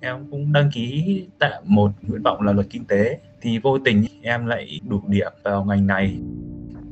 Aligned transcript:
em 0.00 0.26
cũng 0.30 0.52
đăng 0.52 0.70
ký 0.70 1.22
tạm 1.38 1.62
một 1.64 1.90
nguyện 2.02 2.22
vọng 2.22 2.42
là 2.42 2.52
luật 2.52 2.66
kinh 2.70 2.84
tế. 2.84 3.18
Thì 3.40 3.58
vô 3.58 3.78
tình 3.84 4.04
em 4.22 4.46
lại 4.46 4.80
đủ 4.88 5.00
điểm 5.06 5.32
vào 5.42 5.64
ngành 5.64 5.86
này. 5.86 6.16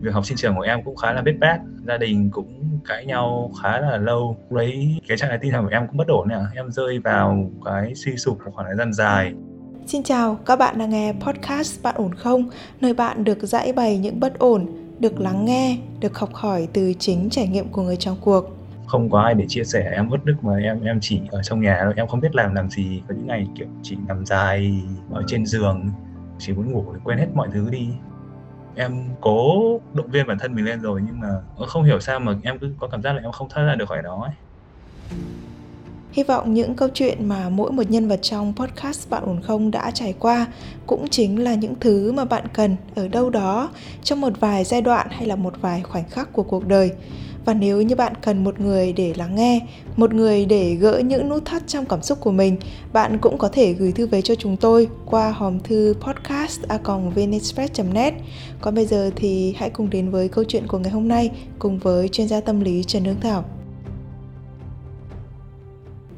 Việc 0.00 0.14
học 0.14 0.26
sinh 0.26 0.36
trường 0.36 0.56
của 0.56 0.62
em 0.62 0.82
cũng 0.84 0.96
khá 0.96 1.12
là 1.12 1.22
bết 1.22 1.38
bát. 1.40 1.60
Gia 1.86 1.98
đình 1.98 2.30
cũng 2.32 2.78
cãi 2.88 3.06
nhau 3.06 3.50
khá 3.62 3.80
là 3.80 3.96
lâu. 3.96 4.36
Lấy 4.50 4.98
cái 5.08 5.18
trạng 5.18 5.30
thái 5.30 5.38
tinh 5.38 5.52
thần 5.52 5.64
của 5.64 5.70
em 5.70 5.86
cũng 5.86 5.96
bất 5.96 6.08
ổn 6.08 6.28
nè. 6.28 6.38
Em 6.54 6.70
rơi 6.70 6.98
vào 6.98 7.50
cái 7.64 7.94
suy 7.94 8.16
sụp 8.16 8.38
một 8.44 8.50
khoảng 8.54 8.66
thời 8.66 8.76
gian 8.76 8.92
dài. 8.92 9.32
Xin 9.86 10.02
chào, 10.02 10.34
các 10.46 10.56
bạn 10.56 10.78
đang 10.78 10.90
nghe 10.90 11.12
podcast 11.20 11.82
Bạn 11.82 11.94
ổn 11.98 12.14
không? 12.14 12.50
Nơi 12.80 12.94
bạn 12.94 13.24
được 13.24 13.38
giải 13.42 13.72
bày 13.72 13.98
những 13.98 14.20
bất 14.20 14.38
ổn, 14.38 14.66
được 14.98 15.20
lắng 15.20 15.44
nghe, 15.44 15.78
được 16.00 16.18
học 16.18 16.34
hỏi 16.34 16.68
từ 16.72 16.92
chính 16.98 17.30
trải 17.30 17.48
nghiệm 17.48 17.68
của 17.68 17.82
người 17.82 17.96
trong 17.96 18.16
cuộc 18.20 18.57
không 18.88 19.10
có 19.10 19.20
ai 19.20 19.34
để 19.34 19.44
chia 19.48 19.64
sẻ, 19.64 19.90
em 19.94 20.10
uất 20.10 20.24
đức 20.24 20.34
mà 20.44 20.56
em 20.56 20.80
em 20.80 20.98
chỉ 21.00 21.20
ở 21.30 21.42
trong 21.42 21.60
nhà 21.60 21.80
thôi 21.84 21.92
em 21.96 22.06
không 22.06 22.20
biết 22.20 22.34
làm 22.34 22.54
làm 22.54 22.70
gì 22.70 23.02
có 23.08 23.14
những 23.14 23.26
ngày, 23.26 23.46
kiểu, 23.58 23.66
chỉ 23.82 23.96
nằm 24.08 24.26
dài, 24.26 24.82
ở 25.10 25.22
trên 25.26 25.46
giường, 25.46 25.90
chỉ 26.38 26.52
muốn 26.52 26.72
ngủ 26.72 26.84
để 26.94 27.00
quên 27.04 27.18
hết 27.18 27.26
mọi 27.34 27.48
thứ 27.52 27.70
đi 27.70 27.88
em 28.78 29.04
cố 29.20 29.80
động 29.94 30.10
viên 30.10 30.26
bản 30.26 30.38
thân 30.38 30.54
mình 30.54 30.64
lên 30.64 30.80
rồi, 30.80 31.02
nhưng 31.06 31.20
mà 31.20 31.28
ờ, 31.56 31.66
không 31.66 31.84
hiểu 31.84 32.00
sao 32.00 32.20
mà 32.20 32.34
em 32.42 32.58
cứ 32.58 32.70
có 32.78 32.88
cảm 32.88 33.02
giác 33.02 33.12
là 33.12 33.22
em 33.22 33.32
không 33.32 33.48
thoát 33.48 33.64
ra 33.64 33.74
được 33.74 33.88
khỏi 33.88 34.02
đó 34.02 34.22
ấy. 34.24 34.34
Hy 36.12 36.22
vọng 36.22 36.54
những 36.54 36.74
câu 36.74 36.88
chuyện 36.94 37.28
mà 37.28 37.48
mỗi 37.48 37.72
một 37.72 37.90
nhân 37.90 38.08
vật 38.08 38.18
trong 38.22 38.52
podcast 38.56 39.10
Bạn 39.10 39.22
ổn 39.26 39.42
không 39.42 39.70
đã 39.70 39.90
trải 39.90 40.14
qua 40.18 40.46
cũng 40.86 41.08
chính 41.08 41.44
là 41.44 41.54
những 41.54 41.74
thứ 41.80 42.12
mà 42.12 42.24
bạn 42.24 42.44
cần 42.52 42.76
ở 42.94 43.08
đâu 43.08 43.30
đó 43.30 43.70
trong 44.02 44.20
một 44.20 44.32
vài 44.40 44.64
giai 44.64 44.82
đoạn 44.82 45.06
hay 45.10 45.26
là 45.26 45.36
một 45.36 45.54
vài 45.60 45.82
khoảnh 45.82 46.08
khắc 46.08 46.32
của 46.32 46.42
cuộc 46.42 46.66
đời. 46.66 46.92
Và 47.48 47.54
nếu 47.54 47.82
như 47.82 47.96
bạn 47.96 48.12
cần 48.22 48.44
một 48.44 48.60
người 48.60 48.92
để 48.92 49.14
lắng 49.16 49.34
nghe, 49.34 49.60
một 49.96 50.14
người 50.14 50.46
để 50.46 50.74
gỡ 50.74 51.02
những 51.04 51.28
nút 51.28 51.44
thắt 51.44 51.62
trong 51.66 51.86
cảm 51.86 52.02
xúc 52.02 52.18
của 52.20 52.32
mình, 52.32 52.56
bạn 52.92 53.18
cũng 53.18 53.38
có 53.38 53.48
thể 53.48 53.72
gửi 53.72 53.92
thư 53.92 54.06
về 54.06 54.22
cho 54.22 54.34
chúng 54.34 54.56
tôi 54.56 54.88
qua 55.06 55.30
hòm 55.30 55.60
thư 55.60 55.94
podcast.vnexpress.net. 56.00 58.14
Còn 58.60 58.74
bây 58.74 58.86
giờ 58.86 59.10
thì 59.16 59.54
hãy 59.58 59.70
cùng 59.70 59.90
đến 59.90 60.10
với 60.10 60.28
câu 60.28 60.44
chuyện 60.48 60.66
của 60.66 60.78
ngày 60.78 60.90
hôm 60.90 61.08
nay 61.08 61.30
cùng 61.58 61.78
với 61.78 62.08
chuyên 62.08 62.28
gia 62.28 62.40
tâm 62.40 62.60
lý 62.60 62.84
Trần 62.84 63.04
Hương 63.04 63.20
Thảo. 63.20 63.44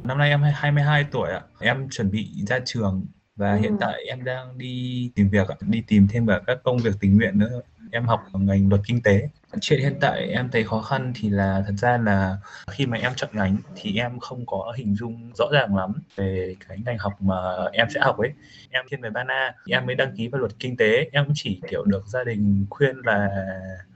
Năm 0.05 0.19
nay 0.19 0.31
em 0.31 0.43
22 0.55 1.05
tuổi 1.11 1.31
ạ. 1.31 1.41
Em 1.61 1.89
chuẩn 1.91 2.11
bị 2.11 2.29
ra 2.47 2.61
trường 2.65 3.07
và 3.37 3.53
ừ. 3.53 3.59
hiện 3.61 3.77
tại 3.81 4.05
em 4.09 4.25
đang 4.25 4.59
đi 4.59 5.11
tìm 5.15 5.29
việc 5.29 5.47
đi 5.61 5.83
tìm 5.87 6.09
thêm 6.11 6.27
cả 6.27 6.41
các 6.47 6.59
công 6.65 6.79
việc 6.79 6.95
tình 7.01 7.17
nguyện 7.17 7.39
nữa 7.39 7.61
em 7.93 8.05
học 8.05 8.21
ngành 8.33 8.69
luật 8.69 8.81
kinh 8.87 9.03
tế 9.03 9.29
chuyện 9.61 9.81
hiện 9.81 9.95
tại 10.01 10.29
em 10.29 10.49
thấy 10.53 10.65
khó 10.65 10.83
khăn 10.83 11.13
thì 11.17 11.31
là 11.31 11.63
thật 11.67 11.75
ra 11.77 11.99
là 11.99 12.37
khi 12.71 12.87
mà 12.87 12.99
em 12.99 13.13
chọn 13.17 13.31
ngành 13.33 13.57
thì 13.77 13.97
em 13.97 14.19
không 14.19 14.47
có 14.47 14.75
hình 14.77 14.95
dung 14.95 15.31
rõ 15.39 15.45
ràng 15.53 15.77
lắm 15.77 15.93
về 16.17 16.57
cái 16.69 16.79
ngành 16.85 16.99
học 16.99 17.13
mà 17.21 17.35
em 17.73 17.87
sẽ 17.95 18.01
học 18.01 18.19
ấy 18.19 18.33
em 18.71 18.85
thiên 18.91 19.01
về 19.01 19.11
ban 19.11 19.27
a 19.27 19.55
em 19.67 19.87
mới 19.87 19.95
đăng 19.95 20.17
ký 20.17 20.29
vào 20.29 20.41
luật 20.41 20.53
kinh 20.59 20.77
tế 20.77 21.09
em 21.13 21.27
chỉ 21.35 21.61
kiểu 21.71 21.85
được 21.85 22.07
gia 22.07 22.25
đình 22.25 22.67
khuyên 22.71 22.97
là 23.05 23.29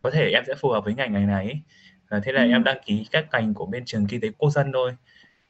có 0.03 0.11
thể 0.11 0.31
em 0.31 0.45
sẽ 0.47 0.55
phù 0.61 0.69
hợp 0.69 0.85
với 0.85 0.95
ngành 0.95 1.13
này 1.13 1.27
này 1.27 1.45
ấy. 1.45 1.61
Và 2.09 2.21
thế 2.25 2.33
là 2.33 2.43
ừ. 2.43 2.51
em 2.51 2.65
đăng 2.65 2.79
ký 2.87 3.07
các 3.11 3.27
ngành 3.33 3.55
của 3.55 3.67
bên 3.67 3.85
trường 3.85 4.07
kinh 4.07 4.21
tế 4.21 4.29
quốc 4.39 4.51
dân 4.51 4.73
thôi 4.73 4.93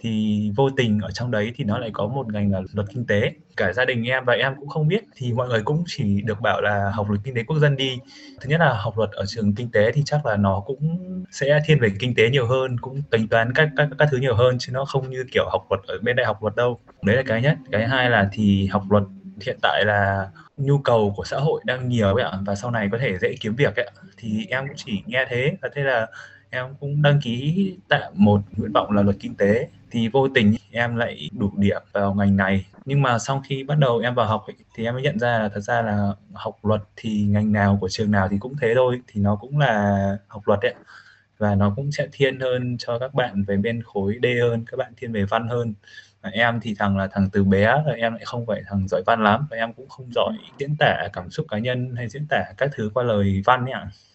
thì 0.05 0.51
vô 0.57 0.71
tình 0.71 1.01
ở 1.01 1.11
trong 1.11 1.31
đấy 1.31 1.53
thì 1.57 1.65
nó 1.65 1.79
lại 1.79 1.91
có 1.93 2.07
một 2.07 2.33
ngành 2.33 2.53
là 2.53 2.61
luật 2.73 2.89
kinh 2.95 3.07
tế. 3.07 3.33
Cả 3.57 3.73
gia 3.73 3.85
đình 3.85 4.05
em 4.05 4.25
và 4.25 4.33
em 4.33 4.55
cũng 4.61 4.69
không 4.69 4.89
biết, 4.89 5.05
thì 5.17 5.33
mọi 5.33 5.49
người 5.49 5.63
cũng 5.63 5.85
chỉ 5.87 6.23
được 6.23 6.41
bảo 6.41 6.61
là 6.61 6.91
học 6.95 7.09
luật 7.09 7.21
kinh 7.25 7.35
tế 7.35 7.43
quốc 7.43 7.59
dân 7.59 7.77
đi. 7.77 7.99
Thứ 8.41 8.51
nhất 8.51 8.61
là 8.61 8.75
học 8.75 8.99
luật 8.99 9.11
ở 9.11 9.25
trường 9.27 9.55
kinh 9.55 9.71
tế 9.71 9.93
thì 9.93 10.03
chắc 10.05 10.27
là 10.27 10.37
nó 10.37 10.63
cũng 10.67 10.99
sẽ 11.31 11.61
thiên 11.67 11.81
về 11.81 11.89
kinh 11.99 12.15
tế 12.15 12.31
nhiều 12.31 12.47
hơn, 12.47 12.81
cũng 12.81 13.03
tính 13.11 13.29
toán 13.29 13.53
các 13.55 13.69
các 13.77 13.89
các 13.99 14.09
thứ 14.11 14.17
nhiều 14.17 14.35
hơn, 14.35 14.57
chứ 14.59 14.73
nó 14.73 14.85
không 14.85 15.11
như 15.11 15.25
kiểu 15.33 15.45
học 15.53 15.67
luật 15.71 15.81
ở 15.87 15.99
bên 16.03 16.17
đại 16.17 16.27
học 16.27 16.43
luật 16.43 16.57
đâu. 16.57 16.79
Đấy 17.03 17.17
là 17.17 17.23
cái 17.27 17.43
nhất. 17.43 17.57
Cái 17.73 17.89
hai 17.89 18.11
là 18.11 18.29
thì 18.33 18.67
học 18.67 18.83
luật 18.91 19.03
hiện 19.47 19.57
tại 19.63 19.85
là 19.85 20.29
nhu 20.57 20.79
cầu 20.79 21.13
của 21.17 21.25
xã 21.25 21.37
hội 21.37 21.61
đang 21.65 21.89
nhiều 21.89 22.15
ấy 22.15 22.25
ạ, 22.25 22.33
và 22.47 22.55
sau 22.55 22.71
này 22.71 22.89
có 22.93 22.99
thể 22.99 23.19
dễ 23.19 23.35
kiếm 23.41 23.55
việc 23.55 23.77
ấy 23.77 23.91
thì 24.17 24.47
em 24.49 24.67
cũng 24.69 24.77
chỉ 24.77 25.03
nghe 25.07 25.25
thế, 25.29 25.57
và 25.63 25.69
thế 25.75 25.83
là 25.83 26.07
em 26.51 26.67
cũng 26.81 27.03
đăng 27.03 27.21
ký 27.21 27.77
tạm 27.89 28.13
một 28.15 28.41
nguyện 28.57 28.73
vọng 28.73 28.93
là 28.93 29.03
luật 29.03 29.17
kinh 29.21 29.35
tế 29.35 29.69
thì 29.95 30.09
vô 30.09 30.29
tình 30.29 30.55
em 30.71 30.97
lại 30.97 31.31
đủ 31.39 31.53
điểm 31.57 31.83
vào 31.93 32.15
ngành 32.15 32.37
này. 32.37 32.67
Nhưng 32.85 33.03
mà 33.03 33.19
sau 33.19 33.43
khi 33.49 33.65
bắt 33.65 33.79
đầu 33.79 33.99
em 33.99 34.15
vào 34.15 34.27
học 34.27 34.45
ấy, 34.47 34.57
thì 34.75 34.85
em 34.85 34.95
mới 34.95 35.03
nhận 35.03 35.19
ra 35.19 35.39
là 35.39 35.49
thật 35.49 35.61
ra 35.61 35.83
là 35.83 36.13
học 36.33 36.59
luật 36.63 36.83
thì 36.97 37.23
ngành 37.23 37.53
nào 37.53 37.79
của 37.81 37.89
trường 37.89 38.11
nào 38.11 38.29
thì 38.29 38.39
cũng 38.41 38.57
thế 38.61 38.73
thôi 38.75 39.01
thì 39.07 39.21
nó 39.21 39.37
cũng 39.37 39.59
là 39.59 40.19
học 40.29 40.43
luật 40.49 40.61
đấy 40.63 40.75
và 41.39 41.55
nó 41.55 41.73
cũng 41.77 41.93
sẽ 41.93 42.09
thiên 42.13 42.41
hơn 42.41 42.77
cho 42.79 42.99
các 42.99 43.15
bạn 43.15 43.45
về 43.45 43.57
bên 43.57 43.83
khối 43.83 44.19
D 44.23 44.27
hơn 44.43 44.65
các 44.71 44.77
bạn 44.77 44.93
thiên 44.97 45.13
về 45.13 45.25
văn 45.25 45.49
hơn. 45.49 45.75
Và 46.23 46.31
em 46.31 46.61
thì 46.61 46.75
thằng 46.79 46.97
là 46.97 47.09
thằng 47.13 47.31
từ 47.33 47.45
bé 47.45 47.67
là 47.87 47.93
em 47.97 48.15
lại 48.15 48.25
không 48.25 48.47
phải 48.47 48.63
thằng 48.67 48.89
giỏi 48.89 49.03
văn 49.07 49.23
lắm 49.25 49.47
và 49.51 49.57
em 49.57 49.73
cũng 49.73 49.89
không 49.89 50.13
giỏi 50.15 50.33
diễn 50.59 50.77
tả 50.79 51.09
cảm 51.13 51.31
xúc 51.31 51.47
cá 51.51 51.59
nhân 51.59 51.95
hay 51.97 52.09
diễn 52.09 52.27
tả 52.31 52.45
các 52.57 52.71
thứ 52.75 52.91
qua 52.95 53.05
lời 53.05 53.43
văn 53.45 53.65
nhỉ 53.65 53.73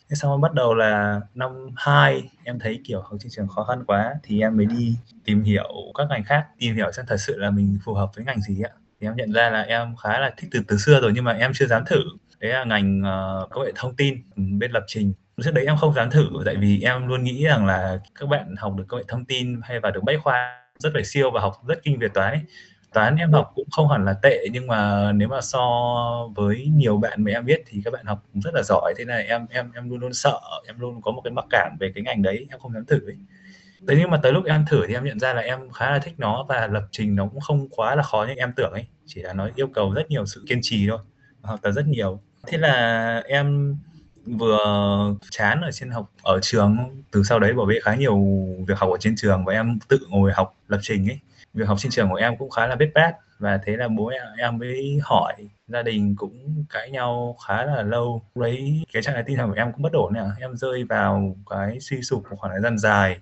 thế 0.10 0.16
xong 0.16 0.32
rồi 0.32 0.40
bắt 0.40 0.54
đầu 0.54 0.74
là 0.76 1.22
năm 1.34 1.52
2 1.76 2.30
em 2.44 2.60
thấy 2.60 2.82
kiểu 2.86 3.02
học 3.02 3.14
trên 3.20 3.32
trường 3.32 3.48
khó 3.48 3.64
khăn 3.64 3.84
quá 3.88 4.16
thì 4.24 4.42
em 4.42 4.58
mới 4.58 4.66
đi 4.66 4.96
tìm 5.26 5.44
hiểu 5.44 5.74
các 5.98 6.08
ngành 6.10 6.24
khác 6.24 6.46
tìm 6.60 6.76
hiểu 6.76 6.92
xem 6.92 7.06
thật 7.08 7.18
sự 7.18 7.38
là 7.38 7.52
mình 7.52 7.78
phù 7.86 7.94
hợp 7.94 8.12
với 8.16 8.26
ngành 8.26 8.42
gì 8.42 8.62
ạ. 8.62 8.70
Thì 9.02 9.08
em 9.08 9.16
nhận 9.16 9.34
ra 9.34 9.50
là 9.50 9.62
em 9.62 9.96
khá 9.96 10.20
là 10.20 10.34
thích 10.38 10.50
từ 10.52 10.62
từ 10.68 10.78
xưa 10.78 11.00
rồi 11.02 11.12
nhưng 11.16 11.24
mà 11.24 11.32
em 11.34 11.52
chưa 11.56 11.66
dám 11.66 11.84
thử. 11.86 12.04
Đấy 12.40 12.52
là 12.52 12.64
ngành 12.64 13.02
uh, 13.02 13.50
công 13.50 13.66
nghệ 13.66 13.72
thông 13.76 13.96
tin 13.96 14.16
ừ, 14.36 14.44
bên 14.60 14.72
lập 14.72 14.84
trình. 14.88 15.14
Trước 15.44 15.52
đấy 15.52 15.66
em 15.66 15.78
không 15.78 15.94
dám 15.94 16.12
thử 16.12 16.30
tại 16.46 16.56
vì 16.56 16.82
em 16.82 17.08
luôn 17.08 17.24
nghĩ 17.24 17.44
rằng 17.46 17.66
là 17.66 18.00
các 18.20 18.30
bạn 18.30 18.56
học 18.58 18.74
được 18.78 18.84
công 18.88 19.00
nghệ 19.00 19.06
thông 19.08 19.26
tin 19.26 19.62
hay 19.64 19.80
vào 19.80 19.92
được 19.92 20.04
bách 20.04 20.20
khoa 20.24 20.62
rất 20.80 20.90
phải 20.94 21.04
siêu 21.04 21.32
và 21.32 21.42
học 21.42 21.54
rất 21.68 21.84
kinh 21.84 22.00
việt 22.00 22.14
toán 22.14 22.34
ấy 22.34 22.42
toán 22.94 23.16
em 23.16 23.32
học 23.32 23.52
cũng 23.56 23.68
không 23.72 23.90
hẳn 23.90 24.06
là 24.06 24.14
tệ, 24.14 24.48
nhưng 24.52 24.68
mà 24.68 25.12
nếu 25.12 25.28
mà 25.28 25.42
so 25.42 25.60
với 26.36 26.72
nhiều 26.76 26.98
bạn 26.98 27.24
mà 27.24 27.32
em 27.32 27.46
biết 27.46 27.64
thì 27.68 27.82
các 27.86 27.94
bạn 27.94 28.06
học 28.06 28.24
cũng 28.34 28.42
rất 28.42 28.54
là 28.54 28.62
giỏi. 28.64 28.94
Thế 28.98 29.06
này 29.06 29.26
em 29.26 29.48
em 29.50 29.72
em 29.76 29.90
luôn 29.90 30.00
luôn 30.00 30.14
sợ, 30.14 30.40
em 30.68 30.80
luôn 30.80 31.02
có 31.02 31.12
một 31.12 31.22
cái 31.24 31.32
mặc 31.32 31.46
cảm 31.50 31.78
về 31.80 31.92
cái 31.96 32.04
ngành 32.04 32.22
đấy, 32.22 32.48
em 32.50 32.60
không 32.60 32.74
dám 32.74 32.86
thử 32.86 33.06
ấy. 33.06 33.18
Thế 33.88 33.96
nhưng 34.00 34.10
mà 34.10 34.20
tới 34.24 34.32
lúc 34.34 34.46
em 34.46 34.66
thử 34.70 34.88
thì 34.88 34.94
em 34.94 35.04
nhận 35.04 35.20
ra 35.20 35.34
là 35.34 35.42
em 35.42 35.70
khá 35.70 35.92
là 35.92 36.00
thích 36.00 36.14
nó 36.18 36.46
và 36.50 36.68
lập 36.68 36.84
trình 36.92 37.16
nó 37.16 37.28
cũng 37.28 37.40
không 37.40 37.70
quá 37.70 37.96
là 37.96 38.04
khó 38.04 38.26
như 38.28 38.34
em 38.34 38.54
tưởng 38.56 38.72
ấy. 38.72 38.86
Chỉ 39.06 39.22
là 39.22 39.34
nó 39.34 39.50
yêu 39.56 39.68
cầu 39.68 39.94
rất 39.94 40.10
nhiều 40.10 40.26
sự 40.26 40.46
kiên 40.50 40.60
trì 40.62 40.88
thôi, 40.90 41.00
học 41.42 41.60
tập 41.62 41.72
rất 41.72 41.88
nhiều. 41.88 42.22
Thế 42.48 42.58
là 42.58 43.24
em 43.28 43.78
vừa 44.26 45.16
chán 45.32 45.62
ở 45.62 45.72
trên 45.72 45.90
học, 45.90 46.12
ở 46.24 46.40
trường, 46.42 46.78
từ 47.12 47.24
sau 47.24 47.40
đấy 47.40 47.54
bảo 47.54 47.66
vệ 47.66 47.80
khá 47.84 47.96
nhiều 47.96 48.20
việc 48.68 48.78
học 48.78 48.90
ở 48.92 48.98
trên 49.00 49.16
trường 49.18 49.46
và 49.46 49.54
em 49.54 49.80
tự 49.88 50.00
ngồi 50.10 50.32
học 50.32 50.58
lập 50.68 50.80
trình 50.82 51.10
ấy 51.10 51.20
việc 51.54 51.68
học 51.68 51.80
sinh 51.80 51.92
trường 51.92 52.10
của 52.10 52.16
em 52.16 52.38
cũng 52.38 52.50
khá 52.50 52.68
là 52.68 52.76
bết 52.76 52.90
bát 52.96 53.16
và 53.40 53.60
thế 53.66 53.78
là 53.78 53.88
bố 53.88 54.08
em, 54.08 54.22
em 54.38 54.58
mới 54.58 55.00
hỏi 55.04 55.34
gia 55.68 55.82
đình 55.84 56.16
cũng 56.16 56.66
cãi 56.70 56.92
nhau 56.92 57.38
khá 57.48 57.64
là 57.66 57.82
lâu. 57.84 58.22
Lấy 58.36 58.84
cái 58.94 59.04
trạng 59.04 59.16
thái 59.16 59.24
tinh 59.28 59.38
thần 59.38 59.50
của 59.50 59.56
em 59.56 59.72
cũng 59.72 59.82
bất 59.82 59.94
ổn 59.94 60.14
nè. 60.14 60.22
Em 60.40 60.58
rơi 60.58 60.84
vào 60.84 61.36
cái 61.50 61.80
suy 61.80 62.02
sụp 62.02 62.24
một 62.30 62.36
khoảng 62.40 62.54
thời 62.54 62.62
gian 62.62 62.78
dài 62.78 63.20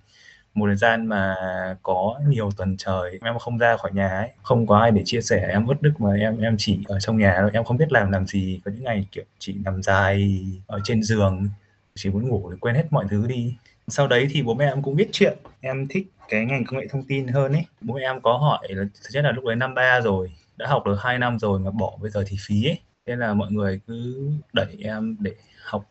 một 0.58 0.68
thời 0.68 0.76
gian 0.76 1.06
mà 1.06 1.36
có 1.84 2.20
nhiều 2.28 2.52
tuần 2.58 2.78
trời. 2.78 3.20
Em 3.22 3.40
không 3.40 3.58
ra 3.58 3.78
khỏi 3.78 3.92
nhà 3.94 4.10
ấy 4.10 4.30
không 4.44 4.68
có 4.68 4.78
ai 4.78 4.92
để 4.92 5.02
chia 5.06 5.22
sẻ. 5.22 5.48
Em 5.50 5.68
uất 5.68 5.82
đức 5.82 5.94
mà 6.00 6.10
em 6.20 6.38
em 6.38 6.56
chỉ 6.58 6.80
ở 6.88 7.00
trong 7.00 7.18
nhà 7.18 7.36
thôi. 7.40 7.50
Em 7.54 7.64
không 7.64 7.78
biết 7.78 7.92
làm 7.92 8.12
làm 8.12 8.28
gì. 8.28 8.62
Có 8.66 8.72
những 8.72 8.84
ngày 8.84 9.08
kiểu 9.12 9.24
chỉ 9.40 9.56
nằm 9.66 9.84
dài 9.84 10.46
ở 10.68 10.80
trên 10.84 11.04
giường 11.04 11.50
chỉ 11.96 12.10
muốn 12.10 12.30
ngủ 12.30 12.50
để 12.52 12.58
quên 12.60 12.76
hết 12.76 12.86
mọi 12.90 13.06
thứ 13.10 13.28
đi. 13.28 13.56
Sau 13.88 14.08
đấy 14.08 14.28
thì 14.32 14.42
bố 14.44 14.54
mẹ 14.54 14.66
em 14.66 14.84
cũng 14.84 14.96
biết 14.96 15.10
chuyện. 15.12 15.38
Em 15.62 15.88
thích 15.88 16.08
cái 16.30 16.46
ngành 16.46 16.66
công 16.66 16.80
nghệ 16.80 16.88
thông 16.92 17.04
tin 17.04 17.28
hơn 17.28 17.52
ấy 17.52 17.66
bố 17.82 17.96
mẹ 17.96 18.02
em 18.02 18.22
có 18.22 18.38
hỏi 18.38 18.68
là, 18.70 18.84
thực 18.94 19.10
chất 19.12 19.24
là 19.24 19.32
lúc 19.32 19.46
đấy 19.46 19.56
năm 19.56 19.74
ba 19.74 20.02
rồi, 20.02 20.32
đã 20.58 20.68
học 20.68 20.86
được 20.86 20.98
2 21.00 21.20
năm 21.20 21.40
rồi 21.40 21.60
mà 21.60 21.72
bỏ 21.72 21.98
bây 22.02 22.12
giờ 22.12 22.24
thì 22.28 22.38
phí 22.40 22.66
ấy 22.66 22.80
nên 23.06 23.20
là 23.20 23.34
mọi 23.34 23.52
người 23.52 23.80
cứ 23.88 24.30
đẩy 24.54 24.78
em 24.84 25.18
để 25.20 25.32
học 25.64 25.86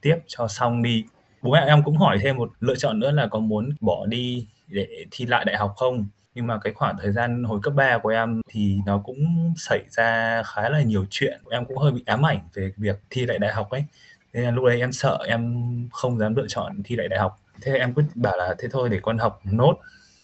tiếp 0.00 0.16
cho 0.26 0.48
xong 0.48 0.82
đi. 0.82 1.04
Bố 1.42 1.52
mẹ 1.52 1.64
em 1.66 1.82
cũng 1.82 1.96
hỏi 1.96 2.18
thêm 2.22 2.36
một 2.36 2.50
lựa 2.60 2.76
chọn 2.76 2.98
nữa 3.00 3.10
là 3.10 3.26
có 3.26 3.38
muốn 3.38 3.70
bỏ 3.80 4.06
đi 4.06 4.46
để 4.68 4.86
thi 5.10 5.26
lại 5.26 5.44
đại 5.44 5.56
học 5.56 5.74
không? 5.76 6.06
Nhưng 6.34 6.46
mà 6.46 6.58
cái 6.58 6.72
khoảng 6.72 6.96
thời 7.02 7.12
gian 7.12 7.44
hồi 7.44 7.60
cấp 7.62 7.74
3 7.76 7.98
của 7.98 8.08
em 8.08 8.40
thì 8.48 8.78
nó 8.86 8.98
cũng 8.98 9.52
xảy 9.56 9.80
ra 9.90 10.42
khá 10.46 10.68
là 10.68 10.82
nhiều 10.82 11.06
chuyện. 11.10 11.40
Em 11.50 11.64
cũng 11.64 11.78
hơi 11.78 11.92
bị 11.92 12.02
ám 12.06 12.26
ảnh 12.26 12.40
về 12.54 12.72
việc 12.76 13.00
thi 13.10 13.26
lại 13.26 13.38
đại 13.38 13.52
học 13.52 13.70
ấy. 13.70 13.84
Nên 14.32 14.44
là 14.44 14.50
lúc 14.50 14.64
đấy 14.64 14.80
em 14.80 14.92
sợ 14.92 15.18
em 15.28 15.64
không 15.92 16.18
dám 16.18 16.34
lựa 16.34 16.46
chọn 16.48 16.82
thi 16.84 16.96
lại 16.96 17.08
đại 17.08 17.20
học 17.20 17.38
thế 17.62 17.72
em 17.72 17.94
cứ 17.94 18.02
bảo 18.14 18.36
là 18.36 18.54
thế 18.58 18.68
thôi 18.72 18.88
để 18.88 18.98
con 19.02 19.18
học 19.18 19.40
nốt. 19.44 19.76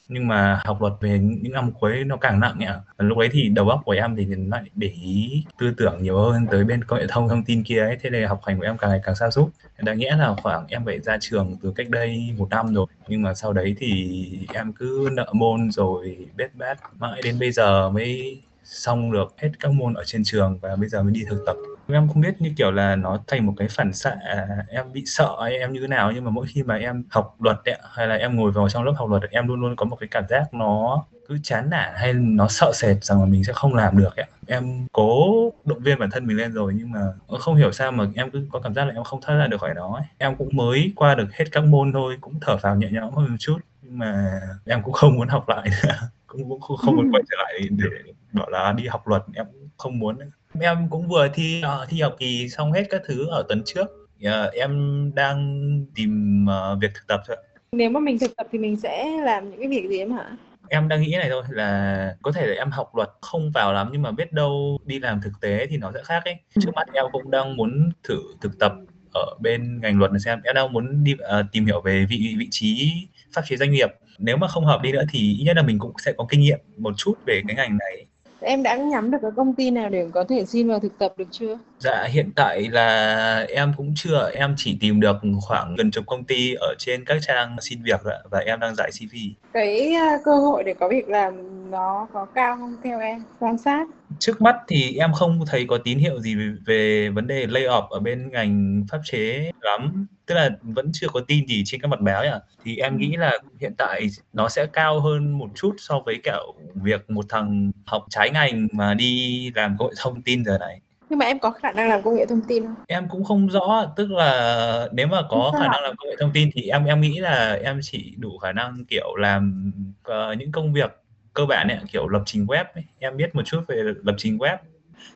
Nhưng 0.08 0.28
mà 0.28 0.60
học 0.64 0.80
luật 0.80 0.92
về 1.00 1.18
những 1.18 1.52
năm 1.52 1.72
cuối 1.80 2.04
nó 2.04 2.16
càng 2.16 2.40
nặng 2.40 2.58
ạ. 2.60 2.80
Lúc 2.98 3.18
ấy 3.18 3.28
thì 3.32 3.48
đầu 3.48 3.68
óc 3.68 3.80
của 3.84 3.92
em 3.92 4.16
thì 4.16 4.26
lại 4.26 4.62
để 4.74 4.88
ý 4.88 5.44
tư 5.58 5.74
tưởng 5.76 6.02
nhiều 6.02 6.18
hơn 6.18 6.46
tới 6.50 6.64
bên 6.64 6.84
công 6.84 6.98
nghệ 6.98 7.06
thông 7.08 7.28
thông 7.28 7.44
tin 7.44 7.62
kia 7.62 7.80
ấy. 7.80 7.96
Thế 8.02 8.10
nên 8.10 8.28
học 8.28 8.40
hành 8.46 8.58
của 8.58 8.64
em 8.64 8.78
càng 8.78 8.90
ngày 8.90 9.00
càng 9.04 9.14
xa 9.14 9.30
sút. 9.30 9.48
Đáng 9.78 9.98
nghĩa 9.98 10.16
là 10.16 10.34
khoảng 10.42 10.66
em 10.68 10.84
phải 10.84 11.00
ra 11.00 11.18
trường 11.20 11.56
từ 11.62 11.72
cách 11.76 11.88
đây 11.90 12.34
một 12.38 12.48
năm 12.50 12.74
rồi. 12.74 12.86
Nhưng 13.08 13.22
mà 13.22 13.34
sau 13.34 13.52
đấy 13.52 13.74
thì 13.78 14.48
em 14.54 14.72
cứ 14.72 15.08
nợ 15.12 15.26
môn 15.32 15.70
rồi 15.70 16.26
bết 16.36 16.54
bát 16.54 16.78
mãi 16.98 17.20
đến 17.24 17.38
bây 17.38 17.52
giờ 17.52 17.90
mới 17.90 18.40
xong 18.64 19.12
được 19.12 19.34
hết 19.38 19.50
các 19.60 19.72
môn 19.72 19.94
ở 19.94 20.04
trên 20.04 20.24
trường 20.24 20.58
và 20.58 20.76
bây 20.76 20.88
giờ 20.88 21.02
mới 21.02 21.12
đi 21.12 21.24
thực 21.30 21.42
tập 21.46 21.56
em 21.94 22.08
không 22.08 22.20
biết 22.20 22.40
như 22.40 22.52
kiểu 22.56 22.70
là 22.70 22.96
nó 22.96 23.18
thành 23.26 23.46
một 23.46 23.54
cái 23.56 23.68
phản 23.68 23.92
xạ 23.92 24.16
à, 24.24 24.46
em 24.68 24.92
bị 24.92 25.02
sợ 25.06 25.36
hay 25.42 25.58
em 25.58 25.72
như 25.72 25.80
thế 25.80 25.86
nào 25.86 26.12
nhưng 26.12 26.24
mà 26.24 26.30
mỗi 26.30 26.46
khi 26.48 26.62
mà 26.62 26.76
em 26.76 27.04
học 27.10 27.36
luật 27.40 27.56
ấy, 27.64 27.78
hay 27.94 28.06
là 28.06 28.14
em 28.14 28.36
ngồi 28.36 28.52
vào 28.52 28.68
trong 28.68 28.84
lớp 28.84 28.92
học 28.96 29.10
luật 29.10 29.22
em 29.30 29.48
luôn 29.48 29.60
luôn 29.60 29.76
có 29.76 29.84
một 29.84 29.96
cái 30.00 30.08
cảm 30.08 30.24
giác 30.28 30.54
nó 30.54 31.04
cứ 31.28 31.38
chán 31.42 31.70
nản 31.70 31.92
hay 31.96 32.12
nó 32.12 32.48
sợ 32.48 32.72
sệt 32.74 33.04
rằng 33.04 33.20
là 33.20 33.26
mình 33.26 33.44
sẽ 33.44 33.52
không 33.52 33.74
làm 33.74 33.98
được 33.98 34.16
ấy. 34.16 34.26
em 34.46 34.86
cố 34.92 35.52
động 35.64 35.80
viên 35.80 35.98
bản 35.98 36.10
thân 36.10 36.26
mình 36.26 36.36
lên 36.36 36.52
rồi 36.52 36.72
nhưng 36.76 36.90
mà 36.92 37.00
không 37.40 37.56
hiểu 37.56 37.72
sao 37.72 37.92
mà 37.92 38.04
em 38.14 38.30
cứ 38.30 38.46
có 38.52 38.60
cảm 38.60 38.74
giác 38.74 38.84
là 38.84 38.94
em 38.94 39.04
không 39.04 39.20
thoát 39.20 39.36
ra 39.36 39.46
được 39.46 39.60
khỏi 39.60 39.74
đó 39.74 39.94
ấy. 39.94 40.06
em 40.18 40.36
cũng 40.36 40.48
mới 40.52 40.92
qua 40.96 41.14
được 41.14 41.32
hết 41.32 41.44
các 41.52 41.64
môn 41.64 41.92
thôi 41.92 42.16
cũng 42.20 42.40
thở 42.40 42.56
phào 42.56 42.76
nhẹ 42.76 42.88
nhõm 42.92 43.14
hơn 43.14 43.30
một 43.30 43.36
chút 43.38 43.58
nhưng 43.82 43.98
mà 43.98 44.40
em 44.66 44.82
cũng 44.82 44.92
không 44.92 45.16
muốn 45.16 45.28
học 45.28 45.48
lại 45.48 45.68
nữa 45.82 45.94
cũng, 46.26 46.60
cũng 46.60 46.76
không 46.76 46.96
muốn 46.96 47.10
quay 47.12 47.22
trở 47.30 47.36
lại 47.38 47.68
để 47.70 48.12
bảo 48.32 48.50
là 48.50 48.72
đi 48.72 48.86
học 48.86 49.08
luật 49.08 49.22
em 49.34 49.46
cũng 49.52 49.68
không 49.76 49.98
muốn 49.98 50.18
nữa 50.18 50.26
em 50.60 50.88
cũng 50.90 51.08
vừa 51.08 51.28
thi 51.34 51.62
uh, 51.82 51.88
thi 51.88 52.00
học 52.00 52.16
kỳ 52.18 52.48
xong 52.48 52.72
hết 52.72 52.84
các 52.90 53.02
thứ 53.06 53.28
ở 53.28 53.44
tuần 53.48 53.62
trước. 53.64 53.86
Uh, 54.26 54.52
em 54.52 55.10
đang 55.14 55.66
tìm 55.94 56.44
uh, 56.48 56.78
việc 56.80 56.90
thực 56.94 57.06
tập 57.06 57.20
thôi. 57.26 57.36
Nếu 57.72 57.90
mà 57.90 58.00
mình 58.00 58.18
thực 58.18 58.36
tập 58.36 58.46
thì 58.52 58.58
mình 58.58 58.76
sẽ 58.76 59.10
làm 59.24 59.50
những 59.50 59.60
cái 59.60 59.68
việc 59.68 59.88
gì 59.88 59.98
em 59.98 60.12
hả? 60.12 60.36
Em 60.68 60.88
đang 60.88 61.02
nghĩ 61.02 61.14
này 61.18 61.28
thôi 61.30 61.42
là 61.48 62.16
có 62.22 62.32
thể 62.32 62.46
là 62.46 62.54
em 62.54 62.70
học 62.70 62.96
luật 62.96 63.08
không 63.20 63.50
vào 63.54 63.72
lắm 63.72 63.88
nhưng 63.92 64.02
mà 64.02 64.10
biết 64.10 64.32
đâu 64.32 64.78
đi 64.84 64.98
làm 64.98 65.20
thực 65.20 65.32
tế 65.40 65.66
thì 65.70 65.76
nó 65.76 65.92
sẽ 65.94 66.00
khác 66.04 66.24
ấy. 66.24 66.34
Trước 66.60 66.70
mắt 66.74 66.88
em 66.92 67.04
cũng 67.12 67.30
đang 67.30 67.56
muốn 67.56 67.90
thử 68.02 68.18
thực 68.40 68.58
tập 68.58 68.72
ở 69.14 69.36
bên 69.40 69.80
ngành 69.80 69.98
luật 69.98 70.12
này 70.12 70.20
xem. 70.20 70.40
Em 70.44 70.54
đang 70.54 70.72
muốn 70.72 71.04
đi 71.04 71.12
uh, 71.12 71.46
tìm 71.52 71.66
hiểu 71.66 71.80
về 71.80 72.06
vị 72.10 72.34
vị 72.38 72.48
trí 72.50 72.92
pháp 73.32 73.42
chế 73.48 73.56
doanh 73.56 73.72
nghiệp. 73.72 73.88
Nếu 74.18 74.36
mà 74.36 74.48
không 74.48 74.64
hợp 74.64 74.82
đi 74.82 74.92
nữa 74.92 75.04
thì 75.10 75.36
ít 75.38 75.44
nhất 75.44 75.56
là 75.56 75.62
mình 75.62 75.78
cũng 75.78 75.92
sẽ 76.04 76.12
có 76.12 76.26
kinh 76.28 76.40
nghiệm 76.40 76.58
một 76.78 76.94
chút 76.96 77.14
về 77.26 77.42
cái 77.48 77.56
ngành 77.56 77.78
này 77.78 78.06
em 78.40 78.62
đã 78.62 78.76
nhắm 78.76 79.10
được 79.10 79.18
cái 79.22 79.30
công 79.36 79.54
ty 79.54 79.70
nào 79.70 79.88
để 79.90 80.08
có 80.14 80.24
thể 80.24 80.44
xin 80.46 80.68
vào 80.68 80.80
thực 80.80 80.98
tập 80.98 81.14
được 81.16 81.28
chưa? 81.30 81.58
Dạ 81.78 82.04
hiện 82.10 82.30
tại 82.36 82.68
là 82.70 83.46
em 83.48 83.72
cũng 83.76 83.92
chưa, 83.96 84.30
em 84.34 84.54
chỉ 84.56 84.76
tìm 84.80 85.00
được 85.00 85.16
khoảng 85.40 85.76
gần 85.76 85.90
chục 85.90 86.06
công 86.06 86.24
ty 86.24 86.54
ở 86.54 86.74
trên 86.78 87.04
các 87.04 87.18
trang 87.26 87.56
xin 87.60 87.82
việc 87.82 88.04
ạ 88.04 88.16
và 88.30 88.38
em 88.38 88.60
đang 88.60 88.74
giải 88.74 88.90
CV. 89.00 89.16
Cái 89.52 89.94
à, 89.94 90.18
cơ 90.24 90.36
hội 90.36 90.64
để 90.64 90.74
có 90.80 90.88
việc 90.88 91.08
làm 91.08 91.34
nó 91.70 92.08
có 92.12 92.26
cao 92.34 92.56
không 92.56 92.76
theo 92.84 93.00
em? 93.00 93.22
Quan 93.38 93.58
sát? 93.58 93.86
Trước 94.18 94.42
mắt 94.42 94.56
thì 94.68 94.96
em 94.96 95.12
không 95.12 95.44
thấy 95.46 95.66
có 95.68 95.78
tín 95.78 95.98
hiệu 95.98 96.20
gì 96.20 96.34
về, 96.34 96.52
về 96.66 97.08
vấn 97.08 97.26
đề 97.26 97.46
lay 97.46 97.62
off 97.62 97.88
ở 97.88 98.00
bên 98.00 98.28
ngành 98.30 98.84
pháp 98.90 98.98
chế 99.04 99.50
lắm. 99.60 100.06
Tức 100.26 100.34
là 100.34 100.50
vẫn 100.62 100.90
chưa 100.92 101.08
có 101.12 101.20
tin 101.28 101.46
gì 101.46 101.62
trên 101.66 101.80
các 101.80 101.88
mặt 101.88 102.00
báo 102.00 102.22
ạ. 102.22 102.40
Thì 102.64 102.76
em 102.76 102.96
nghĩ 102.96 103.16
là 103.16 103.38
hiện 103.60 103.74
tại 103.78 104.06
nó 104.32 104.48
sẽ 104.48 104.66
cao 104.66 105.00
hơn 105.00 105.38
một 105.38 105.48
chút 105.54 105.74
so 105.78 106.00
với 106.06 106.20
cả 106.22 106.38
việc 106.74 107.10
một 107.10 107.24
thằng 107.28 107.70
học 107.86 108.04
trái 108.10 108.30
ngành 108.30 108.68
mà 108.72 108.94
đi 108.94 109.50
làm 109.54 109.76
công 109.78 109.88
nghệ 109.88 109.94
thông 110.02 110.22
tin 110.22 110.44
giờ 110.44 110.58
này 110.58 110.80
nhưng 111.08 111.18
mà 111.18 111.26
em 111.26 111.38
có 111.38 111.50
khả 111.50 111.72
năng 111.72 111.88
làm 111.88 112.02
công 112.02 112.14
nghệ 112.16 112.26
thông 112.26 112.40
tin 112.40 112.62
không? 112.66 112.74
Em 112.86 113.08
cũng 113.08 113.24
không 113.24 113.48
rõ, 113.48 113.92
tức 113.96 114.10
là 114.10 114.88
nếu 114.92 115.06
mà 115.06 115.22
có 115.28 115.52
khả 115.58 115.68
năng 115.68 115.82
làm 115.82 115.96
công 115.96 116.08
nghệ 116.08 116.16
thông 116.20 116.30
tin 116.34 116.50
thì 116.54 116.68
em 116.68 116.84
em 116.84 117.00
nghĩ 117.00 117.18
là 117.18 117.58
em 117.64 117.80
chỉ 117.82 118.14
đủ 118.18 118.38
khả 118.38 118.52
năng 118.52 118.84
kiểu 118.84 119.16
làm 119.16 119.72
uh, 120.08 120.38
những 120.38 120.52
công 120.52 120.72
việc 120.72 120.90
cơ 121.34 121.46
bản 121.46 121.68
ấy, 121.68 121.78
kiểu 121.92 122.08
lập 122.08 122.22
trình 122.26 122.46
web 122.46 122.64
ấy. 122.74 122.84
Em 122.98 123.16
biết 123.16 123.34
một 123.34 123.42
chút 123.44 123.60
về 123.68 123.82
lập 124.02 124.14
trình 124.18 124.38
web 124.38 124.56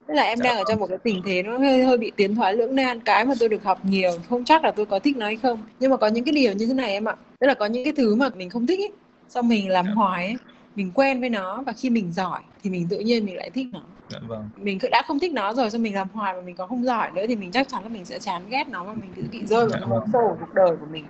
tức 0.07 0.15
là 0.15 0.23
em 0.23 0.39
dạ 0.39 0.45
đang 0.45 0.59
ở 0.59 0.65
trong 0.69 0.81
một 0.81 0.87
cái 0.87 0.99
tình 0.99 1.23
thế 1.25 1.43
nó 1.43 1.59
hơi 1.59 1.85
hơi 1.85 1.99
bị 1.99 2.13
tiến 2.17 2.35
thoái 2.35 2.55
lưỡng 2.57 2.77
nan 2.77 3.01
cái 3.01 3.25
mà 3.25 3.35
tôi 3.41 3.49
được 3.49 3.65
học 3.65 3.85
nhiều 3.85 4.11
không 4.29 4.45
chắc 4.45 4.65
là 4.65 4.71
tôi 4.71 4.87
có 4.87 4.99
thích 4.99 5.17
nó 5.17 5.27
hay 5.27 5.37
không 5.37 5.63
nhưng 5.81 5.91
mà 5.91 5.97
có 5.97 6.07
những 6.07 6.25
cái 6.25 6.33
điều 6.33 6.53
như 6.53 6.67
thế 6.67 6.75
này 6.75 6.93
em 6.93 7.09
ạ 7.09 7.17
tức 7.39 7.47
là 7.47 7.55
có 7.55 7.67
những 7.67 7.85
cái 7.85 7.93
thứ 7.97 8.15
mà 8.15 8.29
mình 8.35 8.51
không 8.51 8.67
thích 8.67 8.81
ấy 8.81 8.93
xong 9.29 9.49
mình 9.49 9.69
làm 9.69 9.87
dạ. 9.87 9.93
hoài 9.93 10.27
ấy 10.27 10.37
mình 10.75 10.91
quen 10.95 11.21
với 11.21 11.31
nó 11.31 11.63
và 11.67 11.73
khi 11.73 11.91
mình 11.91 12.13
giỏi 12.13 12.41
thì 12.63 12.71
mình 12.71 12.87
tự 12.91 12.99
nhiên 12.99 13.25
mình 13.25 13.37
lại 13.37 13.51
thích 13.51 13.67
nó 13.73 13.83
dạ, 14.11 14.19
vâng. 14.27 14.49
mình 14.57 14.79
đã 14.91 15.03
không 15.07 15.19
thích 15.19 15.33
nó 15.33 15.55
rồi 15.55 15.71
xong 15.71 15.83
mình 15.83 15.95
làm 15.95 16.09
hoài 16.13 16.35
mà 16.35 16.41
mình 16.41 16.57
có 16.57 16.67
không 16.67 16.85
giỏi 16.85 17.11
nữa 17.11 17.25
thì 17.29 17.37
mình 17.37 17.53
chắc 17.53 17.69
chắn 17.69 17.83
là 17.83 17.89
mình 17.89 18.05
sẽ 18.05 18.19
chán 18.19 18.43
ghét 18.49 18.69
nó 18.69 18.85
và 18.85 18.95
mình 18.95 19.11
cứ 19.17 19.23
bị 19.33 19.47
rơi 19.47 19.67
vào 19.67 19.81
nó 19.81 20.05
sâu 20.13 20.37
cuộc 20.41 20.55
đời 20.55 20.77
của 20.81 20.87
mình. 20.93 21.05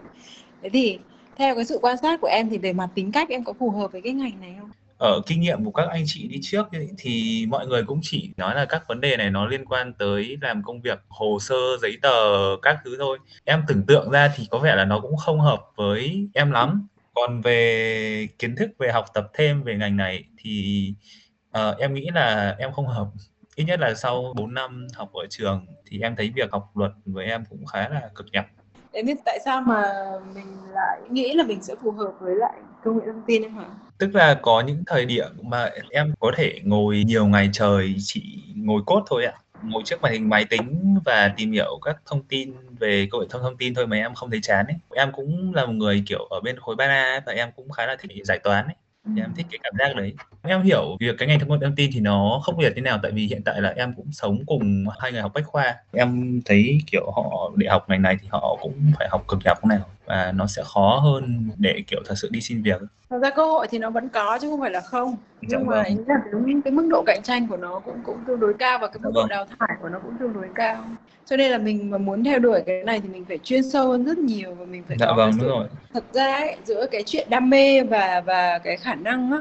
Thế 0.63 0.69
thì 0.73 0.99
theo 1.37 1.55
cái 1.55 1.65
sự 1.65 1.79
quan 1.83 1.97
sát 2.03 2.21
của 2.21 2.29
em 2.29 2.51
thì 2.51 2.59
về 2.59 2.73
mặt 2.73 2.89
tính 2.95 3.13
cách 3.13 3.29
em 3.29 3.45
có 3.45 3.53
phù 3.53 3.71
hợp 3.71 3.93
với 3.93 4.01
cái 4.01 4.13
ngành 4.13 4.41
này 4.41 4.57
không? 4.61 4.71
Ở 4.99 5.21
kinh 5.27 5.41
nghiệm 5.41 5.65
của 5.65 5.71
các 5.71 5.89
anh 5.89 6.03
chị 6.07 6.29
đi 6.29 6.39
trước 6.43 6.67
thì 6.99 7.47
mọi 7.49 7.67
người 7.67 7.83
cũng 7.83 8.01
chỉ 8.03 8.31
nói 8.37 8.55
là 8.55 8.65
các 8.65 8.83
vấn 8.89 9.01
đề 9.01 9.17
này 9.17 9.31
nó 9.31 9.47
liên 9.47 9.65
quan 9.65 9.93
tới 9.93 10.37
làm 10.41 10.63
công 10.63 10.81
việc 10.81 10.99
hồ 11.09 11.39
sơ 11.41 11.57
giấy 11.83 11.97
tờ 12.03 12.11
các 12.63 12.79
thứ 12.85 12.97
thôi. 12.99 13.19
Em 13.45 13.63
tưởng 13.69 13.83
tượng 13.87 14.11
ra 14.11 14.33
thì 14.37 14.47
có 14.51 14.59
vẻ 14.59 14.75
là 14.75 14.85
nó 14.85 15.01
cũng 15.01 15.17
không 15.17 15.41
hợp 15.41 15.63
với 15.77 16.29
em 16.35 16.51
lắm. 16.51 16.87
Còn 17.15 17.41
về 17.41 18.29
kiến 18.39 18.57
thức 18.57 18.71
về 18.79 18.93
học 18.93 19.05
tập 19.15 19.31
thêm 19.35 19.63
về 19.63 19.77
ngành 19.77 19.97
này 19.97 20.25
thì 20.39 20.95
uh, 21.59 21.79
em 21.79 21.95
nghĩ 21.95 22.09
là 22.15 22.57
em 22.59 22.73
không 22.73 22.87
hợp. 22.87 23.07
Ít 23.55 23.65
nhất 23.65 23.81
là 23.81 23.95
sau 23.95 24.33
4 24.37 24.55
năm 24.55 24.87
học 24.95 25.13
ở 25.13 25.27
trường 25.31 25.67
thì 25.87 26.01
em 26.01 26.17
thấy 26.17 26.33
việc 26.35 26.53
học 26.53 26.71
luật 26.75 26.93
với 27.05 27.27
em 27.27 27.45
cũng 27.51 27.67
khá 27.67 27.89
là 27.89 28.11
cực 28.15 28.27
nhọc. 28.33 28.45
Em 28.93 29.07
biết 29.07 29.17
tại 29.25 29.39
sao 29.45 29.61
mà 29.61 29.83
mình 30.35 30.47
lại 30.73 31.01
nghĩ 31.11 31.35
là 31.35 31.45
mình 31.45 31.63
sẽ 31.63 31.75
phù 31.83 31.91
hợp 31.91 32.13
với 32.21 32.35
lại 32.37 32.53
công 32.85 32.99
nghệ 32.99 33.05
thông 33.07 33.23
tin 33.27 33.43
em 33.43 33.57
hả? 33.57 33.65
Tức 33.99 34.15
là 34.15 34.39
có 34.43 34.61
những 34.61 34.83
thời 34.87 35.05
điểm 35.05 35.27
mà 35.43 35.71
em 35.91 36.15
có 36.21 36.33
thể 36.37 36.61
ngồi 36.65 37.05
nhiều 37.07 37.27
ngày 37.27 37.51
trời 37.53 37.95
chỉ 37.99 38.43
ngồi 38.57 38.83
cốt 38.87 39.05
thôi 39.07 39.25
ạ. 39.25 39.33
Ngồi 39.63 39.83
trước 39.85 40.01
màn 40.03 40.13
hình 40.13 40.29
máy 40.29 40.45
tính 40.45 40.99
và 41.05 41.35
tìm 41.37 41.53
hiểu 41.53 41.79
các 41.83 41.97
thông 42.07 42.23
tin 42.23 42.55
về 42.79 43.09
công 43.11 43.21
nghệ 43.21 43.27
thông 43.31 43.43
thông 43.43 43.57
tin 43.57 43.75
thôi 43.75 43.87
mà 43.87 43.97
em 43.97 44.15
không 44.15 44.31
thấy 44.31 44.41
chán 44.43 44.67
ấy. 44.67 44.77
Em 44.95 45.13
cũng 45.13 45.55
là 45.55 45.67
một 45.67 45.73
người 45.73 46.03
kiểu 46.07 46.25
ở 46.31 46.41
bên 46.41 46.59
khối 46.59 46.77
3A 46.77 47.21
và 47.27 47.33
em 47.33 47.51
cũng 47.57 47.71
khá 47.71 47.87
là 47.87 47.97
thích 48.01 48.11
giải 48.25 48.39
toán 48.39 48.67
ấy. 48.67 48.75
Thì 49.17 49.23
em 49.23 49.33
thích 49.37 49.47
cái 49.51 49.59
cảm 49.63 49.73
giác 49.79 49.97
đấy 49.97 50.15
em 50.43 50.63
hiểu 50.63 50.97
việc 51.01 51.17
cái 51.19 51.29
ngành 51.29 51.41
thông 51.41 51.49
tin 51.49 51.61
thông 51.61 51.77
tin 51.77 51.91
thì 51.95 52.01
nó 52.01 52.41
không 52.45 52.57
biệt 52.57 52.73
thế 52.77 52.81
nào 52.83 52.99
tại 53.03 53.13
vì 53.13 53.27
hiện 53.27 53.43
tại 53.45 53.61
là 53.61 53.73
em 53.77 53.95
cũng 53.97 54.13
sống 54.13 54.39
cùng 54.47 54.85
hai 54.99 55.13
người 55.13 55.21
học 55.21 55.33
bách 55.35 55.47
khoa 55.47 55.77
em 55.93 56.41
thấy 56.45 56.79
kiểu 56.91 57.11
họ 57.17 57.51
để 57.57 57.69
học 57.69 57.85
ngành 57.89 58.03
này 58.03 58.17
thì 58.23 58.29
họ 58.31 58.57
cũng 58.61 58.93
phải 58.99 59.09
học 59.11 59.25
cực 59.29 59.39
nhọc 59.45 59.65
nào 59.65 59.85
và 60.07 60.33
nó 60.35 60.47
sẽ 60.47 60.63
khó 60.75 61.01
hơn 61.05 61.51
để 61.59 61.83
kiểu 61.87 62.01
thật 62.07 62.15
sự 62.19 62.29
đi 62.33 62.41
xin 62.41 62.63
việc 62.63 62.81
thật 63.11 63.19
ra 63.23 63.31
cơ 63.31 63.47
hội 63.47 63.67
thì 63.71 63.79
nó 63.79 63.91
vẫn 63.91 64.09
có 64.09 64.39
chứ 64.43 64.51
không 64.51 64.61
phải 64.61 64.71
là 64.71 64.81
không 64.81 65.17
nhưng 65.41 65.51
dạ 65.51 65.59
mà 65.59 65.83
vâng. 65.83 66.05
là 66.07 66.15
cái, 66.65 66.73
mức 66.73 66.87
độ 66.91 67.03
cạnh 67.07 67.23
tranh 67.23 67.49
của 67.49 67.57
nó 67.57 67.81
cũng 67.85 68.01
cũng 68.03 68.19
tương 68.27 68.41
đối 68.41 68.55
cao 68.55 68.79
và 68.79 68.87
cái 68.87 68.99
mức 69.03 69.11
dạ 69.15 69.15
độ 69.15 69.21
vâng. 69.21 69.29
đào 69.29 69.47
thải 69.59 69.77
của 69.83 69.89
nó 69.89 69.99
cũng 69.99 70.13
tương 70.21 70.33
đối 70.33 70.49
cao 70.55 70.85
cho 71.27 71.37
nên 71.37 71.51
là 71.51 71.59
mình 71.59 71.91
mà 71.91 71.99
muốn 71.99 72.25
theo 72.25 72.39
đuổi 72.39 72.63
cái 72.67 72.85
này 72.85 73.01
thì 73.01 73.09
mình 73.09 73.25
phải 73.29 73.39
chuyên 73.39 73.71
sâu 73.71 73.91
hơn 73.91 74.05
rất 74.05 74.19
nhiều 74.19 74.55
và 74.55 74.65
mình 74.65 74.83
phải 74.89 74.97
dạ 75.01 75.07
có 75.07 75.15
vâng, 75.15 75.33
đúng 75.39 75.49
rồi. 75.49 75.67
thật 75.95 76.05
ra 76.13 76.35
ấy, 76.35 76.57
giữa 76.65 76.87
cái 76.91 77.03
chuyện 77.07 77.31
đam 77.31 77.51
mê 77.51 77.83
và 77.83 78.23
và 78.27 78.59
cái 78.59 78.77
khả 78.77 78.95
năng 78.95 79.33
á 79.33 79.39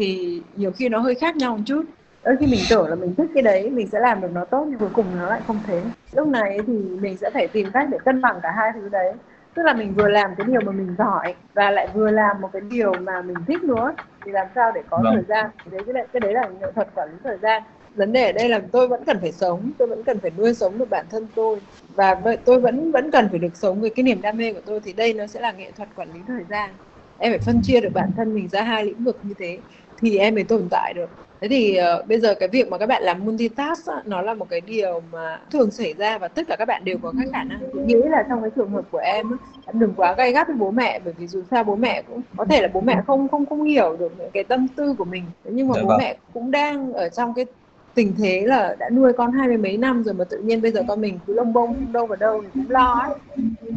thì 0.00 0.42
nhiều 0.56 0.70
khi 0.72 0.88
nó 0.88 0.98
hơi 0.98 1.14
khác 1.14 1.36
nhau 1.36 1.56
một 1.56 1.62
chút. 1.66 1.82
Đôi 2.24 2.36
khi 2.40 2.46
mình 2.46 2.60
tưởng 2.70 2.88
là 2.88 2.94
mình 2.94 3.14
thích 3.14 3.30
cái 3.34 3.42
đấy 3.42 3.70
mình 3.70 3.86
sẽ 3.86 4.00
làm 4.00 4.20
được 4.20 4.28
nó 4.32 4.44
tốt 4.44 4.66
nhưng 4.70 4.78
cuối 4.78 4.88
cùng 4.92 5.04
nó 5.18 5.28
lại 5.28 5.40
không 5.46 5.58
thế. 5.66 5.82
Lúc 6.12 6.28
này 6.28 6.58
thì 6.66 6.72
mình 6.72 7.16
sẽ 7.16 7.30
phải 7.34 7.48
tìm 7.48 7.70
cách 7.72 7.88
để 7.90 7.98
cân 8.04 8.20
bằng 8.20 8.40
cả 8.42 8.50
hai 8.56 8.70
thứ 8.74 8.88
đấy. 8.88 9.12
Tức 9.54 9.62
là 9.62 9.74
mình 9.74 9.94
vừa 9.94 10.08
làm 10.08 10.30
cái 10.36 10.46
điều 10.46 10.60
mà 10.60 10.72
mình 10.72 10.94
giỏi 10.98 11.34
và 11.54 11.70
lại 11.70 11.88
vừa 11.94 12.10
làm 12.10 12.40
một 12.40 12.48
cái 12.52 12.62
điều 12.70 12.92
mà 12.94 13.22
mình 13.22 13.36
thích 13.46 13.62
nữa. 13.62 13.94
Thì 14.24 14.32
làm 14.32 14.46
sao 14.54 14.72
để 14.74 14.80
có 14.90 15.00
vâng. 15.04 15.14
thời 15.14 15.24
gian? 15.28 15.50
Thì 15.64 15.70
đấy 15.70 15.82
cái 15.86 15.92
đấy, 15.92 16.06
cái 16.12 16.20
đấy 16.20 16.32
là 16.32 16.48
nghệ 16.60 16.66
thuật 16.74 16.88
quản 16.94 17.08
lý 17.12 17.16
thời 17.24 17.38
gian. 17.42 17.62
Vấn 17.94 18.12
đề 18.12 18.26
ở 18.26 18.32
đây 18.32 18.48
là 18.48 18.60
tôi 18.72 18.88
vẫn 18.88 19.04
cần 19.04 19.18
phải 19.20 19.32
sống 19.32 19.70
tôi 19.78 19.88
vẫn 19.88 20.04
cần 20.04 20.18
phải 20.20 20.30
nuôi 20.36 20.54
sống 20.54 20.78
được 20.78 20.90
bản 20.90 21.06
thân 21.10 21.26
tôi. 21.34 21.60
Và 21.94 22.20
tôi 22.44 22.60
vẫn 22.60 22.92
vẫn 22.92 23.10
cần 23.10 23.28
phải 23.30 23.38
được 23.38 23.56
sống 23.56 23.80
với 23.80 23.90
cái 23.90 24.02
niềm 24.02 24.20
đam 24.22 24.36
mê 24.36 24.52
của 24.52 24.60
tôi 24.66 24.80
thì 24.84 24.92
đây 24.92 25.14
nó 25.14 25.26
sẽ 25.26 25.40
là 25.40 25.52
nghệ 25.52 25.72
thuật 25.76 25.88
quản 25.94 26.12
lý 26.12 26.20
thời 26.28 26.44
gian. 26.50 26.70
Em 27.18 27.32
phải 27.32 27.38
phân 27.38 27.60
chia 27.62 27.80
được 27.80 27.90
bản 27.94 28.10
thân 28.16 28.34
mình 28.34 28.48
ra 28.48 28.62
hai 28.62 28.84
lĩnh 28.84 29.04
vực 29.04 29.18
như 29.22 29.34
thế 29.38 29.58
thì 30.00 30.18
em 30.18 30.34
mới 30.34 30.44
tồn 30.44 30.68
tại 30.70 30.94
được. 30.94 31.10
Thế 31.40 31.48
thì 31.48 31.78
uh, 32.00 32.06
bây 32.06 32.20
giờ 32.20 32.34
cái 32.34 32.48
việc 32.48 32.68
mà 32.68 32.78
các 32.78 32.86
bạn 32.86 33.02
làm 33.02 33.24
multitask 33.24 33.86
á, 33.86 34.02
nó 34.04 34.22
là 34.22 34.34
một 34.34 34.48
cái 34.48 34.60
điều 34.60 35.02
mà 35.12 35.40
thường 35.50 35.70
xảy 35.70 35.94
ra 35.94 36.18
và 36.18 36.28
tất 36.28 36.42
cả 36.48 36.56
các 36.56 36.64
bạn 36.64 36.84
đều 36.84 36.98
có 37.02 37.12
các 37.18 37.28
khả 37.32 37.44
năng. 37.44 37.86
Nghĩ 37.86 38.02
là 38.10 38.26
trong 38.28 38.40
cái 38.42 38.50
trường 38.56 38.70
hợp 38.70 38.84
của 38.90 38.98
em 38.98 39.26
em 39.66 39.78
đừng 39.78 39.94
quá 39.96 40.14
gay 40.14 40.32
gắt 40.32 40.46
với 40.46 40.56
bố 40.56 40.70
mẹ 40.70 41.00
bởi 41.04 41.14
vì 41.18 41.26
dù 41.26 41.42
sao 41.50 41.64
bố 41.64 41.76
mẹ 41.76 42.02
cũng 42.02 42.22
có 42.36 42.44
thể 42.44 42.62
là 42.62 42.68
bố 42.72 42.80
mẹ 42.80 43.02
không 43.06 43.28
không 43.28 43.46
không 43.46 43.62
hiểu 43.64 43.96
được 43.98 44.12
những 44.18 44.30
cái 44.32 44.44
tâm 44.44 44.68
tư 44.68 44.94
của 44.98 45.04
mình. 45.04 45.24
Nhưng 45.44 45.68
mà 45.68 45.74
Đấy 45.74 45.82
dạ 45.82 45.84
bố 45.84 45.88
vâng. 45.88 45.98
mẹ 45.98 46.16
cũng 46.34 46.50
đang 46.50 46.92
ở 46.92 47.08
trong 47.08 47.34
cái 47.34 47.46
tình 47.94 48.14
thế 48.18 48.46
là 48.46 48.76
đã 48.78 48.90
nuôi 48.90 49.12
con 49.12 49.32
hai 49.32 49.48
mươi 49.48 49.56
mấy 49.56 49.76
năm 49.76 50.04
rồi 50.04 50.14
mà 50.14 50.24
tự 50.24 50.38
nhiên 50.38 50.62
bây 50.62 50.72
giờ 50.72 50.82
con 50.88 51.00
mình 51.00 51.18
cứ 51.26 51.34
lông 51.34 51.52
bông 51.52 51.92
đâu 51.92 52.06
vào 52.06 52.16
đâu 52.16 52.42
thì 52.42 52.48
cũng 52.54 52.70
lo 52.70 52.92
ấy 52.92 53.14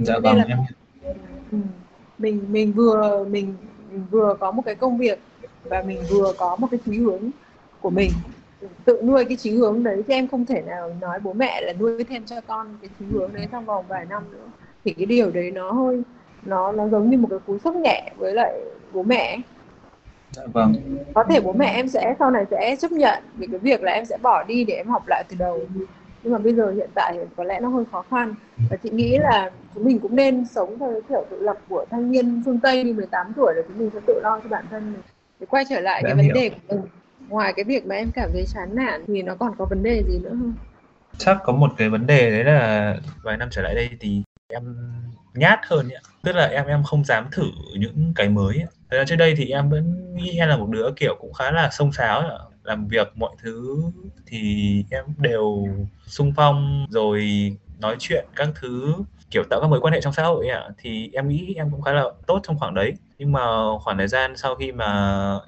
dạ 0.03 0.19
vâng, 0.19 0.37
là 0.37 0.45
em... 0.47 0.57
Ừ, 1.51 1.57
mình 2.17 2.41
mình 2.49 2.73
vừa 2.73 3.25
mình 3.29 3.55
vừa 4.11 4.35
có 4.39 4.51
một 4.51 4.61
cái 4.65 4.75
công 4.75 4.97
việc 4.97 5.19
và 5.63 5.81
mình 5.81 5.99
vừa 6.09 6.33
có 6.37 6.55
một 6.55 6.67
cái 6.71 6.79
chí 6.85 6.97
hướng 6.99 7.29
của 7.81 7.89
mình 7.89 8.11
tự 8.85 9.01
nuôi 9.03 9.25
cái 9.25 9.37
chí 9.37 9.51
hướng 9.51 9.83
đấy 9.83 10.03
chứ 10.07 10.13
em 10.13 10.27
không 10.27 10.45
thể 10.45 10.61
nào 10.61 10.95
nói 11.01 11.19
bố 11.19 11.33
mẹ 11.33 11.61
là 11.61 11.73
nuôi 11.73 12.03
thêm 12.03 12.25
cho 12.25 12.41
con 12.47 12.77
cái 12.81 12.89
chí 12.99 13.05
hướng 13.11 13.33
đấy 13.33 13.47
trong 13.51 13.65
vòng 13.65 13.85
vài 13.87 14.05
năm 14.05 14.23
nữa 14.31 14.45
thì 14.85 14.93
cái 14.93 15.05
điều 15.05 15.31
đấy 15.31 15.51
nó 15.51 15.71
hơi 15.71 16.01
nó 16.45 16.71
nó 16.71 16.87
giống 16.87 17.09
như 17.09 17.17
một 17.17 17.27
cái 17.29 17.39
cú 17.45 17.57
sốc 17.59 17.75
nhẹ 17.75 18.11
với 18.17 18.33
lại 18.33 18.59
bố 18.93 19.03
mẹ 19.03 19.39
Dạ 20.35 20.43
vâng. 20.53 20.73
Có 21.13 21.23
thể 21.23 21.39
bố 21.39 21.53
mẹ 21.53 21.73
em 21.75 21.87
sẽ 21.87 22.15
sau 22.19 22.31
này 22.31 22.45
sẽ 22.51 22.75
chấp 22.79 22.91
nhận 22.91 23.23
về 23.37 23.47
cái 23.51 23.59
việc 23.59 23.83
là 23.83 23.91
em 23.91 24.05
sẽ 24.05 24.17
bỏ 24.21 24.43
đi 24.43 24.63
để 24.63 24.73
em 24.73 24.87
học 24.87 25.03
lại 25.07 25.23
từ 25.29 25.35
đầu. 25.39 25.59
Nhưng 26.23 26.33
mà 26.33 26.39
bây 26.39 26.53
giờ 26.53 26.71
hiện 26.71 26.89
tại 26.93 27.17
có 27.37 27.43
lẽ 27.43 27.59
nó 27.59 27.69
hơi 27.69 27.83
khó 27.91 28.03
khăn. 28.11 28.35
Và 28.69 28.77
chị 28.83 28.89
nghĩ 28.89 29.17
là 29.17 29.51
chúng 29.75 29.85
mình 29.85 29.99
cũng 29.99 30.15
nên 30.15 30.45
sống 30.45 30.79
theo 30.79 31.01
kiểu 31.09 31.25
tự 31.29 31.39
lập 31.39 31.57
của 31.69 31.85
thanh 31.89 32.11
niên 32.11 32.41
phương 32.45 32.59
Tây 32.59 32.83
đi 32.83 32.93
18 32.93 33.33
tuổi 33.35 33.53
là 33.55 33.61
chúng 33.67 33.77
mình 33.77 33.89
sẽ 33.93 33.99
tự 34.07 34.19
lo 34.23 34.39
cho 34.43 34.49
bản 34.49 34.65
thân 34.71 34.93
mình. 34.93 35.01
Để 35.43 35.47
quay 35.49 35.65
trở 35.69 35.79
lại 35.79 36.01
dạ, 36.03 36.09
cái 36.09 36.15
vấn 36.15 36.25
hiểu. 36.25 36.33
đề 36.33 36.49
của 36.49 36.75
mình. 36.75 36.85
Ngoài 37.29 37.53
cái 37.55 37.63
việc 37.63 37.85
mà 37.85 37.95
em 37.95 38.11
cảm 38.11 38.29
thấy 38.33 38.45
chán 38.45 38.75
nản 38.75 39.03
thì 39.07 39.21
nó 39.21 39.35
còn 39.35 39.53
có 39.57 39.65
vấn 39.65 39.83
đề 39.83 40.03
gì 40.03 40.19
nữa 40.19 40.29
không? 40.29 40.53
chắc 41.17 41.37
có 41.43 41.53
một 41.53 41.71
cái 41.77 41.89
vấn 41.89 42.07
đề 42.07 42.31
đấy 42.31 42.43
là 42.43 42.97
vài 43.23 43.37
năm 43.37 43.49
trở 43.51 43.61
lại 43.61 43.75
đây 43.75 43.89
thì 43.99 44.23
em 44.47 44.75
nhát 45.33 45.59
hơn 45.63 45.89
ấy. 45.89 46.01
tức 46.23 46.31
là 46.35 46.45
em 46.47 46.65
em 46.65 46.83
không 46.83 47.05
dám 47.05 47.27
thử 47.31 47.45
những 47.73 48.13
cái 48.15 48.29
mới 48.29 48.57
ấy. 48.57 48.67
Ra 48.89 49.05
trước 49.07 49.15
đây 49.15 49.33
thì 49.37 49.49
em 49.49 49.69
vẫn 49.69 50.15
nghĩ 50.15 50.37
em 50.37 50.49
là 50.49 50.57
một 50.57 50.69
đứa 50.69 50.89
kiểu 50.95 51.15
cũng 51.19 51.33
khá 51.33 51.51
là 51.51 51.69
xông 51.71 51.91
xáo 51.91 52.19
ấy. 52.19 52.39
làm 52.63 52.87
việc 52.87 53.11
mọi 53.15 53.35
thứ 53.41 53.83
thì 54.25 54.85
em 54.91 55.05
đều 55.17 55.67
sung 56.07 56.33
phong 56.35 56.85
rồi 56.89 57.21
nói 57.83 57.95
chuyện 57.99 58.25
các 58.35 58.49
thứ, 58.55 58.93
kiểu 59.31 59.43
tạo 59.49 59.61
các 59.61 59.67
mối 59.67 59.79
quan 59.81 59.93
hệ 59.93 60.01
trong 60.01 60.13
xã 60.13 60.23
hội 60.23 60.47
ạ. 60.47 60.69
Thì 60.77 61.09
em 61.13 61.27
nghĩ 61.27 61.53
em 61.57 61.71
cũng 61.71 61.81
khá 61.81 61.91
là 61.91 62.03
tốt 62.27 62.39
trong 62.43 62.59
khoảng 62.59 62.73
đấy. 62.73 62.93
Nhưng 63.17 63.31
mà 63.31 63.41
khoảng 63.79 63.97
thời 63.97 64.07
gian 64.07 64.37
sau 64.37 64.55
khi 64.55 64.71
mà 64.71 64.89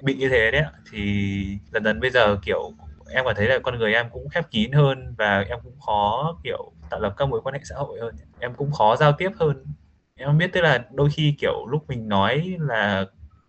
bị 0.02 0.14
như 0.14 0.28
thế 0.28 0.50
đấy 0.50 0.62
thì 0.90 1.58
dần 1.72 1.84
dần 1.84 2.00
bây 2.00 2.10
giờ, 2.10 2.36
kiểu, 2.44 2.72
em 3.10 3.24
cảm 3.24 3.34
thấy 3.36 3.46
là 3.48 3.58
con 3.58 3.78
người 3.78 3.94
em 3.94 4.06
cũng 4.12 4.28
khép 4.28 4.50
kín 4.50 4.72
hơn 4.72 5.14
và 5.18 5.44
em 5.48 5.58
cũng 5.62 5.80
khó, 5.86 6.36
kiểu, 6.44 6.72
tạo 6.90 7.00
lập 7.00 7.14
các 7.16 7.28
mối 7.28 7.40
quan 7.44 7.54
hệ 7.54 7.60
xã 7.64 7.74
hội 7.76 8.00
hơn. 8.00 8.14
Em 8.38 8.54
cũng 8.54 8.72
khó 8.72 8.96
giao 8.96 9.12
tiếp 9.12 9.30
hơn. 9.38 9.64
Em 10.16 10.38
biết 10.38 10.52
tức 10.52 10.60
là 10.60 10.84
đôi 10.94 11.10
khi, 11.10 11.34
kiểu, 11.38 11.66
lúc 11.70 11.88
mình 11.88 12.08
nói 12.08 12.56
là 12.60 13.04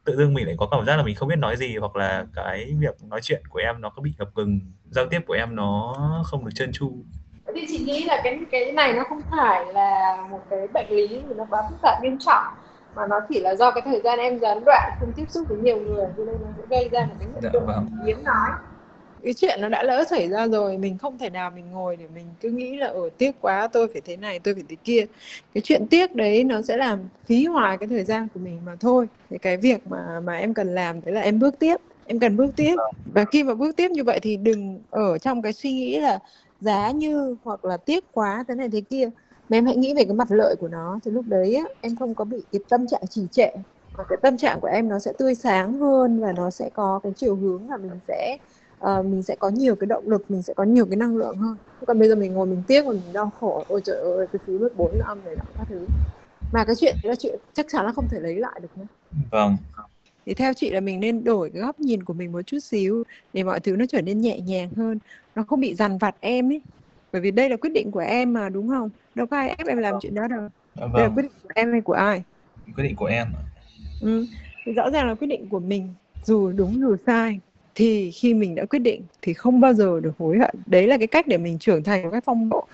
tự 0.06 0.16
dưng 0.18 0.34
mình 0.34 0.46
lại 0.48 0.56
có 0.58 0.68
cảm 0.72 0.86
giác 0.86 0.98
là 0.98 1.04
mình 1.04 1.16
không 1.16 1.30
biết 1.30 1.40
nói 1.40 1.58
gì 1.58 1.78
hoặc 1.78 1.96
là 1.96 2.26
cái 2.34 2.76
việc 2.80 3.04
nói 3.04 3.20
chuyện 3.24 3.42
của 3.50 3.60
em 3.60 3.82
nó 3.82 3.90
có 3.90 4.02
bị 4.02 4.14
ngập 4.18 4.30
ngừng, 4.36 4.60
giao 4.92 5.06
tiếp 5.10 5.22
của 5.28 5.34
em 5.34 5.56
nó 5.56 5.96
không 6.26 6.46
được 6.46 6.52
trơn 6.56 6.72
tru 6.72 7.06
thì 7.58 7.66
chị 7.68 7.78
nghĩ 7.78 8.04
là 8.04 8.22
cái 8.24 8.40
cái 8.52 8.72
này 8.72 8.94
nó 8.94 9.04
không 9.10 9.22
phải 9.32 9.74
là 9.74 10.18
một 10.30 10.42
cái 10.50 10.68
bệnh 10.74 10.90
lý 10.90 11.08
gì 11.08 11.34
nó 11.38 11.46
quá 11.50 11.62
phức 11.70 11.80
tạp 11.82 12.04
nghiêm 12.04 12.18
trọng 12.20 12.44
mà 12.96 13.08
nó 13.08 13.20
chỉ 13.30 13.40
là 13.40 13.56
do 13.56 13.72
cái 13.72 13.82
thời 13.86 14.02
gian 14.02 14.20
em 14.20 14.40
gián 14.40 14.64
đoạn 14.66 14.92
không 15.00 15.14
tiếp 15.14 15.26
xúc 15.30 15.46
với 15.50 15.58
nhiều 15.58 15.80
người 15.80 16.06
cho 16.18 16.24
nên 16.26 16.36
nó 16.42 16.48
sẽ 16.58 16.64
gây 16.70 16.90
ra 16.90 17.06
một 17.06 17.16
cái 17.20 17.28
hiện 17.28 17.52
tượng 17.54 17.66
vâng. 17.68 17.88
hiếm 18.06 18.24
nói. 18.24 18.50
Cái 19.24 19.34
chuyện 19.34 19.62
nó 19.62 19.70
đã 19.70 19.84
lỡ 19.84 20.04
xảy 20.10 20.30
ra 20.30 20.48
rồi 20.48 20.78
mình 20.78 20.98
không 20.98 21.18
thể 21.18 21.30
nào 21.30 21.52
mình 21.56 21.72
ngồi 21.72 21.96
để 21.96 22.06
mình 22.16 22.26
cứ 22.40 22.50
nghĩ 22.50 22.78
là 22.78 22.88
ở 22.88 23.02
ờ, 23.02 23.10
tiếc 23.18 23.32
quá 23.42 23.68
tôi 23.74 23.88
phải 23.94 24.02
thế 24.06 24.18
này 24.18 24.40
tôi 24.40 24.54
phải 24.54 24.64
thế 24.70 24.76
kia. 24.84 25.06
Cái 25.54 25.62
chuyện 25.62 25.88
tiếc 25.90 26.16
đấy 26.16 26.44
nó 26.44 26.62
sẽ 26.62 26.78
làm 26.78 27.00
phí 27.26 27.46
hoài 27.46 27.78
cái 27.78 27.88
thời 27.88 28.04
gian 28.04 28.28
của 28.34 28.40
mình 28.40 28.66
mà 28.66 28.76
thôi. 28.80 29.08
Thì 29.30 29.38
cái 29.38 29.58
việc 29.58 29.88
mà 29.88 30.20
mà 30.24 30.38
em 30.38 30.54
cần 30.54 30.76
làm 30.76 31.02
đấy 31.02 31.14
là 31.14 31.22
em 31.22 31.40
bước 31.40 31.60
tiếp 31.60 31.76
em 32.06 32.20
cần 32.20 32.38
bước 32.38 32.52
tiếp. 32.56 32.76
Và 33.06 33.26
khi 33.26 33.44
mà 33.44 33.54
bước 33.54 33.76
tiếp 33.76 33.92
như 33.92 34.04
vậy 34.04 34.20
thì 34.20 34.38
đừng 34.38 34.84
ở 34.90 35.18
trong 35.18 35.42
cái 35.42 35.54
suy 35.54 35.72
nghĩ 35.72 36.00
là 36.00 36.20
giá 36.60 36.92
như 36.92 37.36
hoặc 37.44 37.66
là 37.66 37.78
tiếc 37.78 38.12
quá 38.12 38.46
thế 38.48 38.56
này 38.56 38.70
thế 38.70 38.82
kia. 38.82 39.10
Mà 39.50 39.58
em 39.58 39.66
hãy 39.66 39.76
nghĩ 39.76 39.94
về 39.94 40.04
cái 40.04 40.14
mặt 40.14 40.32
lợi 40.32 40.56
của 40.60 40.68
nó. 40.68 41.00
Thì 41.04 41.12
lúc 41.12 41.26
đấy 41.28 41.56
á, 41.56 41.64
em 41.82 41.96
không 41.96 42.16
có 42.16 42.26
bị 42.26 42.44
cái 42.52 42.62
tâm 42.70 42.88
trạng 42.88 43.08
trì 43.10 43.28
trệ. 43.32 43.50
Và 43.98 44.04
cái 44.10 44.18
tâm 44.22 44.38
trạng 44.38 44.60
của 44.60 44.68
em 44.68 44.90
nó 44.90 45.00
sẽ 45.00 45.14
tươi 45.18 45.36
sáng 45.36 45.80
hơn 45.80 46.20
và 46.20 46.32
nó 46.32 46.50
sẽ 46.50 46.70
có 46.74 47.00
cái 47.04 47.12
chiều 47.16 47.36
hướng 47.36 47.70
là 47.70 47.78
mình 47.78 48.00
sẽ 48.08 48.38
uh, 48.84 49.06
mình 49.06 49.24
sẽ 49.24 49.36
có 49.36 49.50
nhiều 49.50 49.76
cái 49.76 49.88
động 49.88 50.10
lực 50.10 50.32
mình 50.32 50.42
sẽ 50.42 50.54
có 50.54 50.64
nhiều 50.64 50.86
cái 50.86 50.98
năng 50.98 51.18
lượng 51.18 51.38
hơn. 51.38 51.58
Còn 51.88 52.00
bây 52.00 52.10
giờ 52.10 52.16
mình 52.16 52.34
ngồi 52.34 52.46
mình 52.46 52.64
tiếc 52.68 52.86
và 52.86 52.92
mình 52.92 53.14
đau 53.14 53.32
khổ. 53.40 53.64
Ôi 53.68 53.82
trời 53.86 53.98
ơi 53.98 54.28
cái 54.34 54.40
thứ 54.48 54.60
mất 54.60 54.78
bốn 54.78 55.00
âm 55.00 55.20
này 55.26 55.36
đó 55.36 55.44
các 55.58 55.68
thứ. 55.70 55.86
Mà 56.54 56.66
cái 56.66 56.76
chuyện 56.76 56.96
đó 57.04 57.14
chuyện 57.20 57.40
chắc 57.54 57.66
chắn 57.70 57.86
là 57.86 57.92
không 57.92 58.08
thể 58.12 58.20
lấy 58.20 58.36
lại 58.36 58.60
được 58.60 58.78
nữa 58.78 58.86
vâng 59.32 59.58
thì 60.28 60.34
theo 60.34 60.54
chị 60.54 60.70
là 60.70 60.80
mình 60.80 61.00
nên 61.00 61.24
đổi 61.24 61.50
cái 61.54 61.62
góc 61.62 61.80
nhìn 61.80 62.04
của 62.04 62.14
mình 62.14 62.32
một 62.32 62.42
chút 62.42 62.60
xíu 62.60 63.04
để 63.34 63.44
mọi 63.44 63.60
thứ 63.60 63.76
nó 63.76 63.86
trở 63.90 64.02
nên 64.02 64.22
nhẹ 64.22 64.40
nhàng 64.40 64.70
hơn 64.76 65.00
nó 65.36 65.44
không 65.48 65.60
bị 65.60 65.76
dằn 65.76 65.98
vặt 65.98 66.16
em 66.20 66.52
ấy 66.52 66.62
bởi 67.12 67.22
vì 67.22 67.32
đây 67.32 67.50
là 67.50 67.56
quyết 67.58 67.70
định 67.74 67.92
của 67.92 68.00
em 68.00 68.34
mà 68.34 68.50
đúng 68.50 68.70
không 68.70 68.90
đâu 69.16 69.28
có 69.28 69.38
ai 69.38 69.50
ép 69.50 69.68
em 69.68 69.78
làm 69.78 69.92
vâng. 69.92 70.00
chuyện 70.02 70.16
đó 70.16 70.28
đâu 70.28 70.50
vâng. 70.76 70.94
đây 70.94 71.04
là 71.04 71.10
quyết 71.16 71.24
định 71.24 71.32
của 71.44 71.50
em 71.56 71.72
hay 71.72 71.82
của 71.82 71.94
ai 71.94 72.24
quyết 72.76 72.84
định 72.84 72.96
của 72.96 73.06
em 73.06 73.28
ừ. 74.02 74.26
thì 74.66 74.72
rõ 74.72 74.90
ràng 74.90 75.08
là 75.08 75.16
quyết 75.16 75.28
định 75.28 75.50
của 75.50 75.60
mình 75.60 75.94
dù 76.24 76.52
đúng 76.52 76.80
dù 76.80 76.96
sai 77.06 77.40
thì 77.76 78.12
khi 78.12 78.34
mình 78.34 78.56
đã 78.56 78.66
quyết 78.66 78.80
định 78.80 79.02
thì 79.22 79.34
không 79.34 79.60
bao 79.60 79.74
giờ 79.74 80.00
được 80.00 80.14
hối 80.18 80.38
hận 80.38 80.56
đấy 80.66 80.88
là 80.88 80.98
cái 80.98 81.08
cách 81.08 81.28
để 81.28 81.38
mình 81.38 81.60
trưởng 81.60 81.84
thành 81.84 82.04
một 82.04 82.10
cách 82.12 82.24
phong 82.26 82.50
độ 82.50 82.68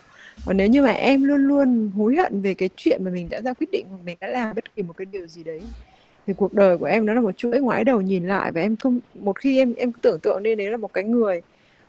còn 0.45 0.57
nếu 0.57 0.67
như 0.67 0.81
mà 0.81 0.91
em 0.91 1.23
luôn 1.23 1.47
luôn 1.47 1.91
hối 1.95 2.15
hận 2.15 2.41
về 2.41 2.53
cái 2.53 2.69
chuyện 2.75 3.03
mà 3.03 3.11
mình 3.11 3.29
đã 3.29 3.41
ra 3.41 3.53
quyết 3.53 3.67
định 3.71 3.85
hoặc 3.89 3.99
mình 4.03 4.17
đã 4.21 4.27
làm 4.27 4.55
bất 4.55 4.75
kỳ 4.75 4.83
một 4.83 4.93
cái 4.97 5.05
điều 5.05 5.27
gì 5.27 5.43
đấy 5.43 5.61
thì 6.27 6.33
cuộc 6.33 6.53
đời 6.53 6.77
của 6.77 6.85
em 6.85 7.05
nó 7.05 7.13
là 7.13 7.21
một 7.21 7.37
chuỗi 7.37 7.59
ngoái 7.59 7.83
đầu 7.83 8.01
nhìn 8.01 8.27
lại 8.27 8.51
và 8.51 8.61
em 8.61 8.75
không 8.75 8.99
một 9.15 9.39
khi 9.39 9.57
em 9.57 9.73
em 9.73 9.91
tưởng 10.01 10.19
tượng 10.19 10.43
nên 10.43 10.57
đấy 10.57 10.71
là 10.71 10.77
một 10.77 10.93
cái 10.93 11.03
người 11.03 11.41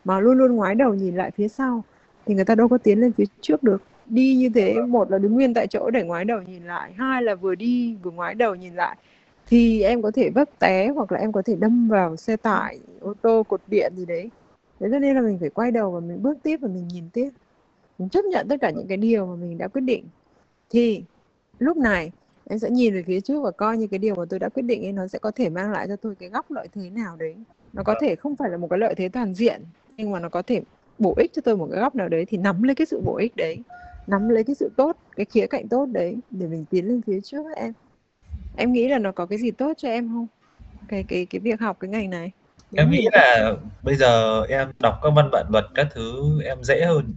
mà 0.05 0.21
luôn 0.21 0.39
luôn 0.39 0.57
ngoái 0.57 0.75
đầu 0.75 0.95
nhìn 0.95 1.17
lại 1.17 1.31
phía 1.31 1.49
sau 1.49 1.85
thì 2.27 2.35
người 2.35 2.45
ta 2.45 2.55
đâu 2.55 2.69
có 2.69 2.79
tiến 2.79 3.01
lên 3.01 3.13
phía 3.13 3.25
trước 3.41 3.63
được. 3.63 3.83
Đi 4.07 4.35
như 4.35 4.49
thế 4.55 4.75
một 4.75 5.11
là 5.11 5.19
đứng 5.19 5.35
nguyên 5.35 5.55
tại 5.55 5.67
chỗ 5.67 5.91
để 5.91 6.03
ngoái 6.03 6.25
đầu 6.25 6.43
nhìn 6.43 6.65
lại 6.65 6.93
hai 6.97 7.23
là 7.23 7.35
vừa 7.35 7.55
đi 7.55 7.97
vừa 8.03 8.11
ngoái 8.11 8.35
đầu 8.35 8.55
nhìn 8.55 8.75
lại 8.75 8.97
thì 9.47 9.83
em 9.83 10.03
có 10.03 10.11
thể 10.11 10.31
vấp 10.31 10.49
té 10.59 10.89
hoặc 10.89 11.13
là 11.13 11.19
em 11.19 11.33
có 11.33 11.43
thể 11.43 11.57
đâm 11.57 11.89
vào 11.89 12.17
xe 12.17 12.37
tải 12.37 12.79
ô 13.01 13.15
tô 13.23 13.43
cột 13.43 13.61
điện 13.67 13.93
gì 13.97 14.05
đấy. 14.07 14.31
Thế 14.81 14.89
cho 14.93 14.99
nên 14.99 15.17
là 15.17 15.23
mình 15.23 15.39
phải 15.41 15.51
quay 15.51 15.71
đầu 15.71 15.91
và 15.91 16.01
mình 16.01 16.23
bước 16.23 16.39
tiếp 16.43 16.57
và 16.57 16.69
mình 16.69 16.89
nhìn 16.89 17.05
tiếp. 17.13 17.31
Mình 17.99 18.09
chấp 18.09 18.25
nhận 18.25 18.49
tất 18.49 18.57
cả 18.61 18.71
những 18.71 18.87
cái 18.87 18.97
điều 18.97 19.27
mà 19.27 19.35
mình 19.35 19.59
đã 19.59 19.69
quyết 19.69 19.81
định. 19.81 20.05
Thì 20.71 21.03
lúc 21.59 21.77
này 21.77 22.13
em 22.49 22.59
sẽ 22.59 22.71
nhìn 22.71 22.95
về 22.95 23.03
phía 23.07 23.21
trước 23.21 23.41
và 23.41 23.51
coi 23.51 23.77
như 23.77 23.87
cái 23.87 23.99
điều 23.99 24.15
mà 24.15 24.25
tôi 24.31 24.39
đã 24.39 24.49
quyết 24.49 24.63
định 24.63 24.85
ấy 24.85 24.93
nó 24.93 25.07
sẽ 25.07 25.19
có 25.19 25.31
thể 25.31 25.49
mang 25.49 25.73
lại 25.73 25.89
cho 25.89 25.97
tôi 25.97 26.15
cái 26.15 26.29
góc 26.29 26.51
lợi 26.51 26.69
thế 26.73 26.91
nào 26.91 27.17
đấy. 27.17 27.35
Nó 27.73 27.83
có 27.83 27.95
thể 28.01 28.17
không 28.17 28.37
phải 28.37 28.51
là 28.51 28.57
một 28.57 28.67
cái 28.71 28.79
lợi 28.79 28.95
thế 28.95 29.09
toàn 29.09 29.35
diện 29.35 29.63
nhưng 29.97 30.11
mà 30.11 30.21
nó 30.21 30.29
có 30.29 30.43
thể 30.43 30.63
bổ 30.99 31.15
ích 31.17 31.31
cho 31.35 31.43
tôi 31.45 31.57
một 31.57 31.69
cái 31.73 31.81
góc 31.81 31.95
nào 31.95 32.09
đấy 32.09 32.25
thì 32.29 32.37
nắm 32.37 32.63
lấy 32.63 32.75
cái 32.75 32.87
sự 32.87 33.01
bổ 33.05 33.17
ích 33.17 33.37
đấy 33.37 33.59
nắm 34.07 34.29
lấy 34.29 34.45
cái 34.45 34.55
sự 34.55 34.71
tốt 34.77 34.97
cái 35.17 35.27
khía 35.27 35.47
cạnh 35.47 35.69
tốt 35.69 35.87
đấy 35.93 36.17
để 36.31 36.47
mình 36.47 36.65
tiến 36.71 36.89
lên 36.89 37.01
phía 37.07 37.21
trước 37.21 37.45
em. 37.57 37.73
Em 38.57 38.73
nghĩ 38.73 38.89
là 38.89 38.99
nó 38.99 39.13
có 39.13 39.27
cái 39.27 39.39
gì 39.39 39.51
tốt 39.51 39.73
cho 39.77 39.89
em 39.89 40.09
không? 40.09 40.27
Cái 40.89 41.05
cái 41.09 41.27
cái 41.27 41.41
việc 41.41 41.61
học 41.61 41.77
cái 41.81 41.89
ngành 41.89 42.11
này. 42.11 42.33
Em 42.77 42.91
nghĩ 42.91 43.09
là 43.13 43.55
bây 43.83 43.97
giờ 43.97 44.43
em 44.49 44.69
đọc 44.79 44.95
các 45.03 45.11
văn 45.17 45.31
bản 45.33 45.47
luật 45.51 45.65
các 45.75 45.87
thứ 45.95 46.41
em 46.45 46.59
dễ 46.63 46.85
hơn 46.85 47.15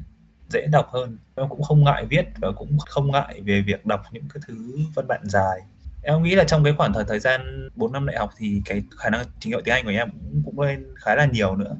dễ 0.50 0.68
đọc 0.72 0.90
hơn. 0.90 1.18
Em 1.36 1.50
cũng 1.50 1.64
không 1.64 1.84
ngại 1.84 2.06
viết 2.10 2.26
và 2.42 2.52
cũng 2.58 2.78
không 2.88 3.12
ngại 3.12 3.42
về 3.46 3.64
việc 3.68 3.86
đọc 3.86 4.02
những 4.12 4.24
cái 4.34 4.44
thứ 4.48 4.56
văn 4.96 5.08
bản 5.08 5.22
dài. 5.24 5.62
Em 6.04 6.24
nghĩ 6.24 6.36
là 6.36 6.44
trong 6.44 6.64
cái 6.64 6.74
khoảng 6.78 6.94
thời 6.94 7.04
thời 7.08 7.20
gian 7.20 7.70
4 7.76 7.94
năm 7.94 8.06
đại 8.06 8.18
học 8.18 8.30
thì 8.38 8.62
cái 8.66 8.84
khả 8.98 9.10
năng 9.10 9.26
trình 9.40 9.52
độ 9.52 9.62
tiếng 9.66 9.76
Anh 9.76 9.84
của 9.84 9.92
em 9.92 10.10
cũng 10.12 10.42
cũng 10.46 10.60
lên 10.60 10.86
khá 10.96 11.16
là 11.16 11.26
nhiều 11.26 11.56
nữa. 11.56 11.76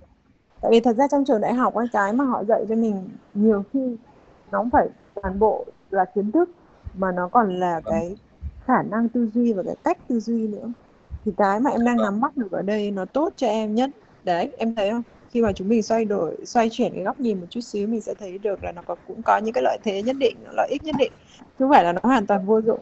Tại 0.62 0.72
vì 0.72 0.80
thật 0.80 0.96
ra 0.96 1.08
trong 1.12 1.26
trường 1.26 1.42
đại 1.42 1.54
học 1.54 1.74
cái 1.94 2.14
mà 2.14 2.24
họ 2.24 2.44
dạy 2.44 2.66
cho 2.70 2.76
mình 2.76 3.10
nhiều 3.34 3.64
khi 3.74 3.98
nó 4.52 4.60
không 4.60 4.70
phải 4.70 4.88
toàn 5.22 5.40
bộ 5.40 5.66
là 5.90 6.06
kiến 6.16 6.32
thức 6.32 6.50
mà 6.94 7.12
nó 7.12 7.28
còn 7.28 7.60
là 7.60 7.82
vâng. 7.86 7.94
cái 7.94 8.16
khả 8.66 8.84
năng 8.84 9.10
tư 9.10 9.30
duy 9.34 9.54
và 9.54 9.64
cái 9.64 9.76
cách 9.84 9.98
tư 10.08 10.20
duy 10.20 10.48
nữa. 10.48 10.68
Thì 11.26 11.32
cái 11.38 11.60
mà 11.60 11.72
em 11.72 11.86
đang 11.86 11.98
nắm 11.98 12.22
bắt 12.22 12.38
được 12.38 12.52
ở 12.52 12.62
đây 12.62 12.92
nó 12.92 13.06
tốt 13.06 13.34
cho 13.36 13.48
em 13.48 13.76
nhất. 13.76 13.90
Đấy 14.24 14.52
em 14.58 14.76
thấy 14.76 14.92
không 14.92 15.04
khi 15.38 15.42
mà 15.42 15.54
chúng 15.54 15.70
mình 15.70 15.84
xoay 15.84 16.06
đổi 16.06 16.36
xoay 16.46 16.70
chuyển 16.70 16.94
cái 16.94 17.04
góc 17.04 17.20
nhìn 17.20 17.40
một 17.40 17.46
chút 17.50 17.62
xíu 17.62 17.88
mình 17.88 18.02
sẽ 18.02 18.14
thấy 18.14 18.38
được 18.38 18.64
là 18.64 18.72
nó 18.72 18.82
có, 18.82 18.96
cũng 19.08 19.22
có 19.22 19.38
những 19.38 19.54
cái 19.54 19.64
lợi 19.64 19.78
thế 19.84 20.02
nhất 20.02 20.16
định 20.20 20.38
lợi 20.56 20.68
ích 20.72 20.84
nhất 20.84 20.96
định. 21.00 21.12
Chứ 21.40 21.44
không 21.60 21.70
phải 21.70 21.84
là 21.84 21.92
nó 21.92 22.00
hoàn 22.04 22.26
toàn 22.26 22.46
vô 22.46 22.62
dụng. 22.62 22.80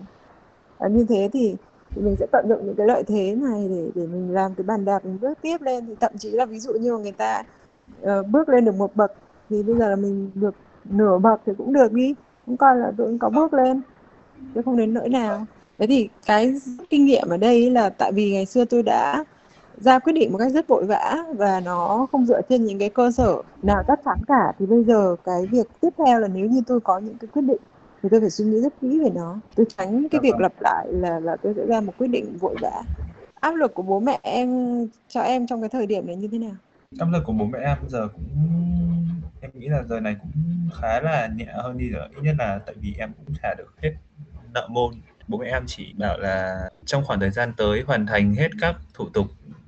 À, 0.80 0.88
như 0.88 1.06
thế 1.10 1.30
thì, 1.34 1.56
thì 1.90 2.02
mình 2.02 2.16
sẽ 2.20 2.26
tận 2.32 2.46
dụng 2.50 2.66
những 2.66 2.76
cái 2.76 2.88
lợi 2.88 3.04
thế 3.04 3.36
này 3.36 3.68
để 3.70 3.88
để 3.96 4.08
mình 4.08 4.34
làm 4.34 4.56
cái 4.56 4.64
bàn 4.64 4.86
đạp 4.86 5.06
mình 5.06 5.18
bước 5.22 5.38
tiếp 5.42 5.62
lên. 5.62 5.86
Thì 5.86 5.96
thậm 6.00 6.18
chí 6.18 6.30
là 6.30 6.46
ví 6.46 6.60
dụ 6.60 6.74
như 6.74 6.98
người 6.98 7.12
ta 7.12 7.44
uh, 8.02 8.28
bước 8.32 8.50
lên 8.50 8.66
được 8.66 8.76
một 8.76 8.96
bậc 8.96 9.12
thì 9.50 9.64
bây 9.64 9.76
giờ 9.76 9.90
là 9.90 9.96
mình 9.96 10.32
được 10.36 10.56
nửa 10.86 11.18
bậc 11.18 11.42
thì 11.46 11.54
cũng 11.58 11.74
được 11.74 11.94
đi. 11.94 12.16
Cũng 12.46 12.58
coi 12.58 12.78
là 12.78 12.92
tôi 12.98 13.08
cũng 13.08 13.20
có 13.20 13.30
bước 13.30 13.54
lên 13.54 13.82
chứ 14.56 14.62
không 14.66 14.78
đến 14.78 14.94
nỗi 14.94 15.10
nào. 15.10 15.46
Thế 15.78 15.88
thì 15.88 16.10
cái 16.26 16.56
kinh 16.90 17.06
nghiệm 17.06 17.30
ở 17.30 17.38
đây 17.38 17.72
là 17.72 17.90
tại 17.90 18.12
vì 18.12 18.32
ngày 18.32 18.46
xưa 18.46 18.66
tôi 18.66 18.84
đã 18.84 19.24
ra 19.78 20.00
quyết 20.00 20.14
định 20.14 20.32
một 20.32 20.38
cách 20.38 20.52
rất 20.52 20.68
vội 20.68 20.86
vã 20.86 21.18
và 21.38 21.60
nó 21.60 22.08
không 22.12 22.26
dựa 22.26 22.42
trên 22.50 22.66
những 22.66 22.80
cái 22.80 22.90
cơ 22.90 23.12
sở 23.12 23.42
nào 23.64 23.84
chắc 23.88 24.00
chắn 24.06 24.18
cả. 24.28 24.54
Thì 24.60 24.66
bây 24.66 24.84
giờ 24.84 25.16
cái 25.24 25.46
việc 25.46 25.68
tiếp 25.82 25.90
theo 25.98 26.20
là 26.20 26.28
nếu 26.28 26.46
như 26.46 26.62
tôi 26.68 26.80
có 26.80 27.00
những 27.00 27.18
cái 27.18 27.28
quyết 27.34 27.42
định 27.42 27.62
thì 28.04 28.10
tôi 28.12 28.20
phải 28.20 28.30
suy 28.30 28.46
nghĩ 28.46 28.62
rất 28.62 28.74
kỹ 28.82 29.00
về 29.00 29.10
nó. 29.16 29.40
Tôi 29.56 29.66
tránh 29.78 30.08
cái 30.12 30.20
dạ 30.20 30.20
việc 30.24 30.32
vâng. 30.32 30.42
lặp 30.42 30.54
lại 30.60 30.88
là 30.90 31.20
là 31.20 31.36
tôi 31.36 31.54
sẽ 31.58 31.66
ra 31.66 31.82
một 31.82 31.94
quyết 31.98 32.08
định 32.08 32.38
vội 32.38 32.56
vã. 32.62 32.82
Áp 33.40 33.56
lực 33.56 33.74
của 33.74 33.84
bố 33.84 34.00
mẹ 34.00 34.20
em 34.22 34.50
cho 35.10 35.22
em 35.22 35.48
trong 35.48 35.62
cái 35.62 35.70
thời 35.70 35.86
điểm 35.86 36.08
này 36.08 36.16
như 36.16 36.28
thế 36.32 36.38
nào? 36.38 36.56
Áp 37.00 37.08
lực 37.12 37.24
của 37.26 37.34
bố 37.34 37.46
mẹ 37.46 37.60
em 37.60 37.78
giờ 37.88 38.08
cũng 38.08 38.26
em 39.42 39.52
nghĩ 39.54 39.68
là 39.68 39.84
giờ 39.90 40.00
này 40.00 40.16
cũng 40.22 40.32
khá 40.82 41.00
là 41.00 41.30
nhẹ 41.36 41.48
hơn 41.56 41.78
đi 41.78 41.90
rồi. 41.90 42.08
Ít 42.16 42.22
nhất 42.22 42.36
là 42.40 42.60
tại 42.66 42.76
vì 42.82 42.96
em 43.00 43.12
cũng 43.26 43.36
trả 43.44 43.54
được 43.58 43.74
hết 43.84 43.92
nợ 44.54 44.68
môn. 44.72 44.94
Bố 45.28 45.38
mẹ 45.38 45.48
em 45.48 45.64
chỉ 45.68 45.94
bảo 45.98 46.20
là 46.20 46.70
trong 46.86 47.06
khoảng 47.06 47.20
thời 47.20 47.32
gian 47.32 47.54
tới 47.58 47.84
hoàn 47.88 48.06
thành 48.06 48.36
hết 48.36 48.50
các 48.62 48.76
thủ 48.94 49.06
tục 49.14 49.26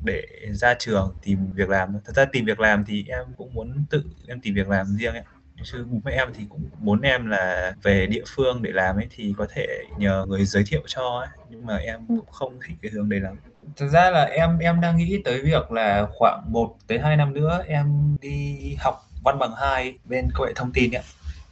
để 0.08 0.26
ra 0.52 0.74
trường 0.80 1.16
tìm 1.22 1.52
việc 1.54 1.70
làm. 1.70 1.94
Thật 2.06 2.16
ra 2.16 2.26
tìm 2.26 2.46
việc 2.46 2.60
làm 2.60 2.86
thì 2.86 3.06
em 3.08 3.26
cũng 3.38 3.54
muốn 3.54 3.86
tự 3.90 4.04
em 4.28 4.42
tìm 4.42 4.54
việc 4.54 4.70
làm 4.70 4.88
riêng 4.88 5.14
ấy. 5.14 5.24
Chứ 5.64 5.86
bố 5.90 6.00
mẹ 6.04 6.12
em 6.12 6.28
thì 6.34 6.46
cũng 6.50 6.70
muốn 6.80 7.02
em 7.02 7.26
là 7.26 7.74
về 7.84 8.06
địa 8.06 8.24
phương 8.28 8.62
để 8.62 8.72
làm 8.72 8.96
ấy 8.96 9.08
thì 9.16 9.34
có 9.38 9.48
thể 9.54 9.68
nhờ 9.98 10.26
người 10.28 10.46
giới 10.46 10.64
thiệu 10.68 10.82
cho 10.88 11.02
ấy. 11.02 11.28
Nhưng 11.50 11.66
mà 11.66 11.78
em 11.78 12.06
cũng 12.08 12.26
không 12.32 12.60
thích 12.68 12.78
cái 12.82 12.92
hướng 12.92 13.10
đấy 13.10 13.20
lắm. 13.20 13.36
Thực 13.76 13.88
ra 13.90 14.12
là 14.12 14.24
em 14.24 14.58
em 14.60 14.82
đang 14.82 14.98
nghĩ 14.98 15.22
tới 15.26 15.42
việc 15.42 15.72
là 15.72 16.08
khoảng 16.14 16.44
1 16.48 16.76
tới 16.88 17.00
2 17.00 17.18
năm 17.18 17.34
nữa 17.34 17.64
em 17.68 18.18
đi 18.22 18.76
học 18.80 18.96
văn 19.24 19.40
bằng 19.40 19.52
2 19.58 19.94
bên 20.06 20.30
công 20.34 20.48
nghệ 20.48 20.54
thông 20.56 20.72
tin 20.74 20.92
ấy. 20.92 21.04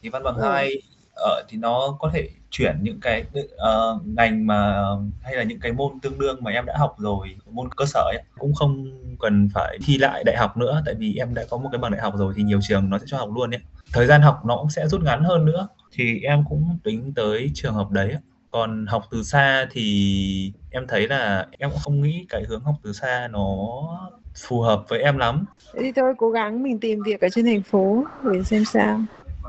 Thì 0.02 0.10
văn 0.10 0.24
bằng 0.24 0.36
ừ. 0.36 0.42
2 1.16 1.24
ở 1.26 1.44
thì 1.50 1.58
nó 1.58 1.98
có 2.00 2.10
thể 2.14 2.30
chuyển 2.50 2.76
những 2.82 3.00
cái 3.00 3.26
uh, 3.46 4.02
ngành 4.06 4.48
mà 4.48 4.86
hay 5.22 5.36
là 5.36 5.44
những 5.44 5.60
cái 5.60 5.72
môn 5.72 6.00
tương 6.00 6.20
đương 6.20 6.44
mà 6.44 6.52
em 6.52 6.66
đã 6.66 6.74
học 6.78 6.96
rồi 6.98 7.36
môn 7.52 7.70
cơ 7.78 7.86
sở 7.86 8.00
ấy, 8.00 8.24
cũng 8.38 8.54
không 8.54 8.86
cần 9.20 9.50
phải 9.54 9.78
thi 9.86 9.98
lại 9.98 10.24
đại 10.24 10.38
học 10.38 10.58
nữa 10.58 10.82
tại 10.86 10.96
vì 10.96 11.16
em 11.16 11.34
đã 11.34 11.44
có 11.50 11.58
một 11.58 11.70
cái 11.72 11.80
bằng 11.80 11.92
đại 11.92 12.02
học 12.02 12.14
rồi 12.18 12.34
thì 12.38 12.44
nhiều 12.44 12.60
trường 12.62 12.90
nó 12.90 13.00
sẽ 13.00 13.06
cho 13.08 13.18
học 13.18 13.30
luôn 13.36 13.54
ấy. 13.54 13.60
Thời 13.94 14.08
gian 14.08 14.22
học 14.22 14.46
nó 14.46 14.58
cũng 14.58 14.70
sẽ 14.70 14.88
rút 14.88 15.04
ngắn 15.04 15.24
hơn 15.24 15.46
nữa 15.46 15.68
thì 15.92 16.20
em 16.22 16.44
cũng 16.50 16.78
tính 16.84 17.14
tới 17.16 17.52
trường 17.54 17.74
hợp 17.74 17.92
đấy. 17.92 18.16
Còn 18.52 18.86
học 18.86 19.04
từ 19.12 19.24
xa 19.24 19.68
thì 19.72 20.54
em 20.72 20.88
thấy 20.88 21.08
là 21.08 21.48
em 21.60 21.70
cũng 21.70 21.80
không 21.80 22.02
nghĩ 22.02 22.26
cái 22.30 22.44
hướng 22.48 22.64
học 22.64 22.76
từ 22.84 22.94
xa 22.94 23.28
nó 23.32 23.58
phù 24.48 24.62
hợp 24.62 24.84
với 24.88 25.00
em 25.00 25.18
lắm. 25.18 25.46
Thì 25.74 25.92
thôi 25.92 26.14
cố 26.18 26.30
gắng 26.30 26.64
mình 26.64 26.80
tìm 26.80 27.04
việc 27.06 27.22
ở 27.22 27.30
trên 27.30 27.46
thành 27.46 27.62
phố 27.62 28.04
để 28.34 28.44
xem 28.44 28.66
sao. 28.66 29.00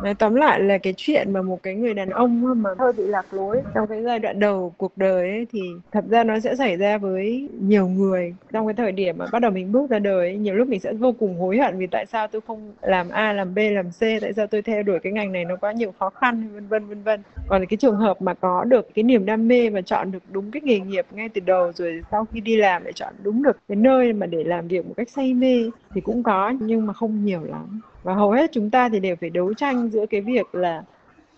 Nói 0.02 0.14
tóm 0.14 0.34
lại 0.34 0.60
là 0.60 0.78
cái 0.78 0.94
chuyện 0.96 1.32
mà 1.32 1.42
một 1.42 1.62
cái 1.62 1.74
người 1.74 1.94
đàn 1.94 2.10
ông 2.10 2.62
mà 2.62 2.70
hơi 2.78 2.92
bị 2.92 3.06
lạc 3.06 3.34
lối. 3.34 3.62
trong 3.74 3.86
cái 3.88 4.02
giai 4.02 4.18
đoạn 4.18 4.40
đầu 4.40 4.74
cuộc 4.76 4.98
đời 4.98 5.30
ấy, 5.30 5.46
thì 5.52 5.60
thật 5.92 6.04
ra 6.10 6.24
nó 6.24 6.40
sẽ 6.40 6.56
xảy 6.56 6.76
ra 6.76 6.98
với 6.98 7.48
nhiều 7.60 7.88
người. 7.88 8.34
Trong 8.52 8.66
cái 8.66 8.74
thời 8.74 8.92
điểm 8.92 9.18
mà 9.18 9.26
bắt 9.32 9.38
đầu 9.38 9.50
mình 9.50 9.72
bước 9.72 9.90
ra 9.90 9.98
đời 9.98 10.28
ấy, 10.28 10.38
nhiều 10.38 10.54
lúc 10.54 10.68
mình 10.68 10.80
sẽ 10.80 10.92
vô 10.92 11.12
cùng 11.12 11.38
hối 11.38 11.58
hận 11.58 11.78
vì 11.78 11.86
tại 11.86 12.06
sao 12.06 12.26
tôi 12.28 12.40
không 12.46 12.72
làm 12.82 13.08
A 13.08 13.32
làm 13.32 13.54
B 13.54 13.58
làm 13.72 13.90
C 13.90 14.00
tại 14.00 14.32
sao 14.36 14.46
tôi 14.46 14.62
theo 14.62 14.82
đuổi 14.82 14.98
cái 15.02 15.12
ngành 15.12 15.32
này 15.32 15.44
nó 15.44 15.56
quá 15.56 15.72
nhiều 15.72 15.92
khó 15.98 16.10
khăn 16.10 16.48
vân 16.54 16.68
vân 16.68 16.86
vân 16.86 17.02
vân. 17.02 17.22
Còn 17.48 17.66
cái 17.66 17.76
trường 17.76 17.96
hợp 17.96 18.22
mà 18.22 18.34
có 18.34 18.64
được 18.64 18.88
cái 18.94 19.02
niềm 19.02 19.26
đam 19.26 19.48
mê 19.48 19.70
và 19.70 19.80
chọn 19.82 20.12
được 20.12 20.22
đúng 20.30 20.50
cái 20.50 20.62
nghề 20.62 20.80
nghiệp 20.80 21.06
ngay 21.10 21.28
từ 21.28 21.40
đầu 21.40 21.72
rồi 21.72 22.00
sau 22.10 22.24
khi 22.32 22.40
đi 22.40 22.56
làm 22.56 22.84
lại 22.84 22.92
chọn 22.92 23.14
đúng 23.22 23.42
được 23.42 23.56
cái 23.68 23.76
nơi 23.76 24.12
mà 24.12 24.26
để 24.26 24.44
làm 24.44 24.68
việc 24.68 24.86
một 24.86 24.94
cách 24.96 25.10
say 25.10 25.34
mê 25.34 25.70
thì 25.94 26.00
cũng 26.00 26.22
có 26.22 26.52
nhưng 26.60 26.86
mà 26.86 26.92
không 26.92 27.24
nhiều 27.24 27.44
lắm 27.44 27.80
và 28.06 28.14
hầu 28.14 28.30
hết 28.30 28.52
chúng 28.52 28.70
ta 28.70 28.88
thì 28.88 29.00
đều 29.00 29.16
phải 29.16 29.30
đấu 29.30 29.54
tranh 29.54 29.88
giữa 29.88 30.06
cái 30.06 30.20
việc 30.20 30.54
là 30.54 30.82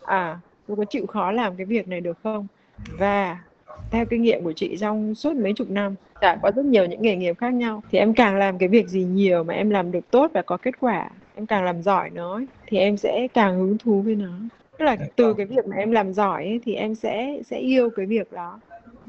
à 0.05 0.39
tôi 0.67 0.77
có 0.77 0.85
chịu 0.85 1.07
khó 1.07 1.33
làm 1.33 1.57
cái 1.57 1.67
việc 1.67 1.89
này 1.89 2.01
được 2.01 2.19
không? 2.23 2.47
Và 2.99 3.39
theo 3.91 4.05
kinh 4.07 4.23
nghiệm 4.23 4.45
của 4.45 4.53
chị 4.53 4.77
trong 4.81 5.15
suốt 5.15 5.37
mấy 5.37 5.53
chục 5.53 5.71
năm 5.71 5.95
trải 6.21 6.37
qua 6.43 6.51
rất 6.51 6.65
nhiều 6.65 6.87
những 6.87 7.03
nghề 7.03 7.17
nghiệp 7.17 7.39
khác 7.39 7.51
nhau 7.55 7.83
thì 7.91 7.99
em 7.99 8.15
càng 8.15 8.37
làm 8.37 8.59
cái 8.59 8.69
việc 8.69 8.89
gì 8.89 9.05
nhiều 9.05 9.45
mà 9.45 9.55
em 9.55 9.71
làm 9.71 9.93
được 9.93 10.11
tốt 10.11 10.31
và 10.35 10.43
có 10.43 10.57
kết 10.57 10.81
quả 10.81 11.11
em 11.35 11.47
càng 11.47 11.65
làm 11.65 11.83
giỏi 11.83 12.11
nó 12.11 12.41
thì 12.67 12.79
em 12.79 12.97
sẽ 12.97 13.29
càng 13.35 13.59
hứng 13.59 13.79
thú 13.79 14.03
với 14.03 14.15
nó. 14.15 14.33
Tức 14.79 14.85
là 14.85 14.97
từ 15.17 15.35
cái 15.35 15.47
việc 15.47 15.67
mà 15.67 15.77
em 15.77 15.91
làm 15.91 16.13
giỏi 16.13 16.45
ấy, 16.45 16.61
thì 16.65 16.75
em 16.75 16.95
sẽ 16.95 17.39
sẽ 17.47 17.59
yêu 17.59 17.91
cái 17.91 18.07
việc 18.07 18.33
đó. 18.33 18.61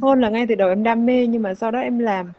Hơn 0.02 0.22
là 0.22 0.30
ngay 0.30 0.48
từ 0.48 0.56
đầu 0.56 0.70
em 0.70 0.84
đam 0.84 1.06
mê 1.06 1.28
nhưng 1.28 1.42
mà 1.42 1.54
sau 1.54 1.72
đó 1.72 1.80
em 1.80 2.00
làm 2.00 2.32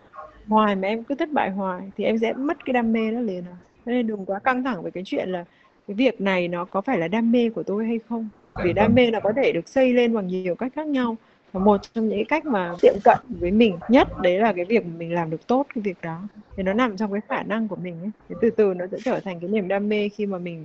hoài 0.48 0.76
mà 0.76 0.88
em 0.88 1.04
cứ 1.04 1.14
thất 1.14 1.32
bại 1.32 1.50
hoài 1.50 1.80
thì 1.96 2.04
em 2.04 2.18
sẽ 2.18 2.32
mất 2.32 2.64
cái 2.64 2.72
đam 2.72 2.92
mê 2.92 3.10
đó 3.10 3.20
liền 3.20 3.44
à 3.44 3.56
nên 3.86 4.06
đừng 4.06 4.26
quá 4.26 4.38
căng 4.38 4.64
thẳng 4.64 4.82
về 4.82 4.90
cái 4.90 5.02
chuyện 5.06 5.28
là 5.28 5.44
cái 5.88 5.94
việc 5.94 6.20
này 6.20 6.48
nó 6.48 6.64
có 6.64 6.80
phải 6.80 6.98
là 6.98 7.08
đam 7.08 7.32
mê 7.32 7.50
của 7.50 7.62
tôi 7.62 7.86
hay 7.86 7.98
không. 8.08 8.28
Vì 8.64 8.72
đam 8.72 8.94
mê 8.94 9.10
là 9.10 9.20
có 9.20 9.32
thể 9.36 9.52
được 9.52 9.68
xây 9.68 9.92
lên 9.92 10.14
bằng 10.14 10.26
nhiều 10.26 10.54
cách 10.54 10.72
khác 10.76 10.86
nhau. 10.86 11.16
Và 11.52 11.60
một 11.60 11.80
trong 11.94 12.08
những 12.08 12.24
cách 12.24 12.44
mà 12.46 12.74
tiệm 12.82 12.94
cận 13.04 13.18
với 13.28 13.50
mình 13.50 13.78
nhất, 13.88 14.08
đấy 14.22 14.38
là 14.38 14.52
cái 14.52 14.64
việc 14.64 14.86
mình 14.98 15.14
làm 15.14 15.30
được 15.30 15.46
tốt 15.46 15.66
cái 15.74 15.82
việc 15.82 15.96
đó. 16.02 16.22
Thì 16.56 16.62
nó 16.62 16.72
nằm 16.72 16.96
trong 16.96 17.12
cái 17.12 17.20
khả 17.28 17.42
năng 17.42 17.68
của 17.68 17.76
mình 17.76 17.94
ấy. 18.00 18.10
Thì 18.28 18.34
từ 18.40 18.50
từ 18.50 18.74
nó 18.74 18.86
sẽ 18.92 18.98
trở 19.04 19.20
thành 19.20 19.40
cái 19.40 19.50
niềm 19.50 19.68
đam 19.68 19.88
mê 19.88 20.08
khi 20.08 20.26
mà 20.26 20.38
mình 20.38 20.64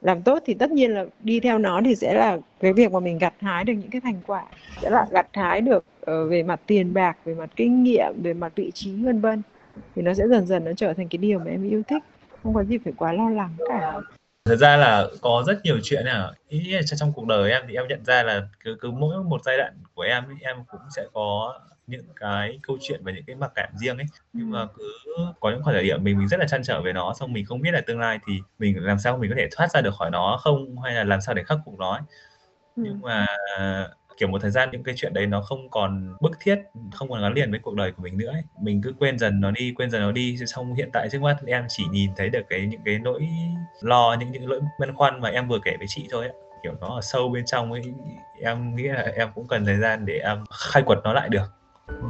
làm 0.00 0.22
tốt. 0.22 0.42
Thì 0.46 0.54
tất 0.54 0.70
nhiên 0.70 0.90
là 0.90 1.04
đi 1.22 1.40
theo 1.40 1.58
nó 1.58 1.80
thì 1.84 1.94
sẽ 1.94 2.14
là 2.14 2.38
cái 2.60 2.72
việc 2.72 2.92
mà 2.92 3.00
mình 3.00 3.18
gặt 3.18 3.34
hái 3.40 3.64
được 3.64 3.72
những 3.72 3.90
cái 3.90 4.00
thành 4.00 4.20
quả. 4.26 4.44
Sẽ 4.82 4.90
là 4.90 5.06
gặt 5.10 5.26
hái 5.32 5.60
được 5.60 5.84
ờ, 6.00 6.26
về 6.26 6.42
mặt 6.42 6.60
tiền 6.66 6.94
bạc, 6.94 7.16
về 7.24 7.34
mặt 7.34 7.50
kinh 7.56 7.82
nghiệm, 7.82 8.12
về 8.22 8.34
mặt 8.34 8.52
vị 8.56 8.70
trí, 8.74 9.04
vân 9.04 9.20
vân. 9.20 9.42
Thì 9.94 10.02
nó 10.02 10.14
sẽ 10.14 10.28
dần 10.28 10.46
dần 10.46 10.64
nó 10.64 10.72
trở 10.76 10.92
thành 10.94 11.08
cái 11.08 11.18
điều 11.18 11.38
mà 11.38 11.50
em 11.50 11.68
yêu 11.70 11.82
thích 11.88 12.02
không 12.42 12.54
có 12.54 12.64
gì 12.64 12.78
phải 12.84 12.92
quá 12.96 13.12
lo 13.12 13.30
lắng 13.30 13.56
cả. 13.68 14.00
Thật 14.44 14.56
ra 14.56 14.76
là 14.76 15.06
có 15.20 15.44
rất 15.46 15.60
nhiều 15.64 15.78
chuyện 15.82 16.04
à. 16.04 16.32
Ý 16.48 16.72
là 16.72 16.80
trong 16.82 17.12
cuộc 17.12 17.26
đời 17.26 17.50
em 17.50 17.62
thì 17.68 17.74
em 17.74 17.88
nhận 17.88 18.04
ra 18.04 18.22
là 18.22 18.48
cứ 18.64 18.76
cứ 18.80 18.90
mỗi 18.90 19.24
một 19.24 19.40
giai 19.44 19.58
đoạn 19.58 19.72
của 19.94 20.02
em 20.02 20.24
em 20.40 20.56
cũng 20.70 20.80
sẽ 20.96 21.06
có 21.12 21.58
những 21.86 22.04
cái 22.16 22.58
câu 22.62 22.78
chuyện 22.80 23.00
và 23.04 23.12
những 23.12 23.24
cái 23.26 23.36
mặc 23.36 23.52
cảm 23.54 23.68
riêng 23.76 23.96
ấy. 23.96 24.06
Nhưng 24.32 24.50
mà 24.50 24.66
cứ 24.76 24.92
có 25.40 25.50
những 25.50 25.62
khoảng 25.62 25.74
thời 25.74 25.84
điểm 25.84 26.04
mình 26.04 26.18
mình 26.18 26.28
rất 26.28 26.40
là 26.40 26.46
chăn 26.46 26.62
trở 26.62 26.82
về 26.82 26.92
nó 26.92 27.14
xong 27.14 27.32
mình 27.32 27.44
không 27.44 27.60
biết 27.60 27.70
là 27.72 27.80
tương 27.80 28.00
lai 28.00 28.18
thì 28.26 28.40
mình 28.58 28.84
làm 28.84 28.98
sao 28.98 29.16
mình 29.16 29.30
có 29.30 29.36
thể 29.38 29.48
thoát 29.52 29.70
ra 29.70 29.80
được 29.80 29.94
khỏi 29.94 30.10
nó 30.10 30.38
không 30.40 30.80
hay 30.82 30.94
là 30.94 31.04
làm 31.04 31.20
sao 31.20 31.34
để 31.34 31.44
khắc 31.44 31.58
phục 31.64 31.78
nó 31.78 31.92
ấy. 31.92 32.02
nhưng 32.76 33.00
mà 33.00 33.26
kiểu 34.20 34.28
một 34.28 34.42
thời 34.42 34.50
gian 34.50 34.68
những 34.72 34.82
cái 34.82 34.94
chuyện 34.98 35.14
đấy 35.14 35.26
nó 35.26 35.40
không 35.40 35.70
còn 35.70 36.14
bức 36.20 36.40
thiết 36.40 36.58
không 36.92 37.08
còn 37.08 37.22
gắn 37.22 37.32
liền 37.32 37.50
với 37.50 37.60
cuộc 37.62 37.74
đời 37.74 37.92
của 37.92 38.02
mình 38.02 38.18
nữa 38.18 38.30
ấy. 38.32 38.42
mình 38.62 38.80
cứ 38.84 38.92
quên 38.98 39.18
dần 39.18 39.40
nó 39.40 39.50
đi 39.50 39.74
quên 39.76 39.90
dần 39.90 40.02
nó 40.02 40.12
đi 40.12 40.36
xong 40.46 40.74
hiện 40.74 40.90
tại 40.92 41.08
trước 41.12 41.22
mắt 41.22 41.36
em 41.46 41.64
chỉ 41.68 41.84
nhìn 41.90 42.10
thấy 42.16 42.28
được 42.28 42.42
cái 42.48 42.66
những 42.66 42.80
cái 42.84 42.98
nỗi 42.98 43.28
lo 43.80 44.16
những 44.20 44.32
những 44.32 44.48
nỗi 44.48 44.60
băn 44.80 44.94
khoăn 44.94 45.20
mà 45.20 45.28
em 45.28 45.48
vừa 45.48 45.58
kể 45.64 45.76
với 45.78 45.86
chị 45.88 46.08
thôi 46.10 46.24
ấy. 46.24 46.34
kiểu 46.62 46.72
nó 46.80 46.86
ở 46.86 47.00
sâu 47.00 47.28
bên 47.28 47.44
trong 47.44 47.72
ấy 47.72 47.82
em 48.42 48.76
nghĩ 48.76 48.82
là 48.82 49.12
em 49.16 49.28
cũng 49.34 49.48
cần 49.48 49.64
thời 49.64 49.78
gian 49.78 50.06
để 50.06 50.18
em 50.18 50.44
khai 50.50 50.82
quật 50.82 50.98
nó 51.04 51.12
lại 51.12 51.28
được 51.28 51.52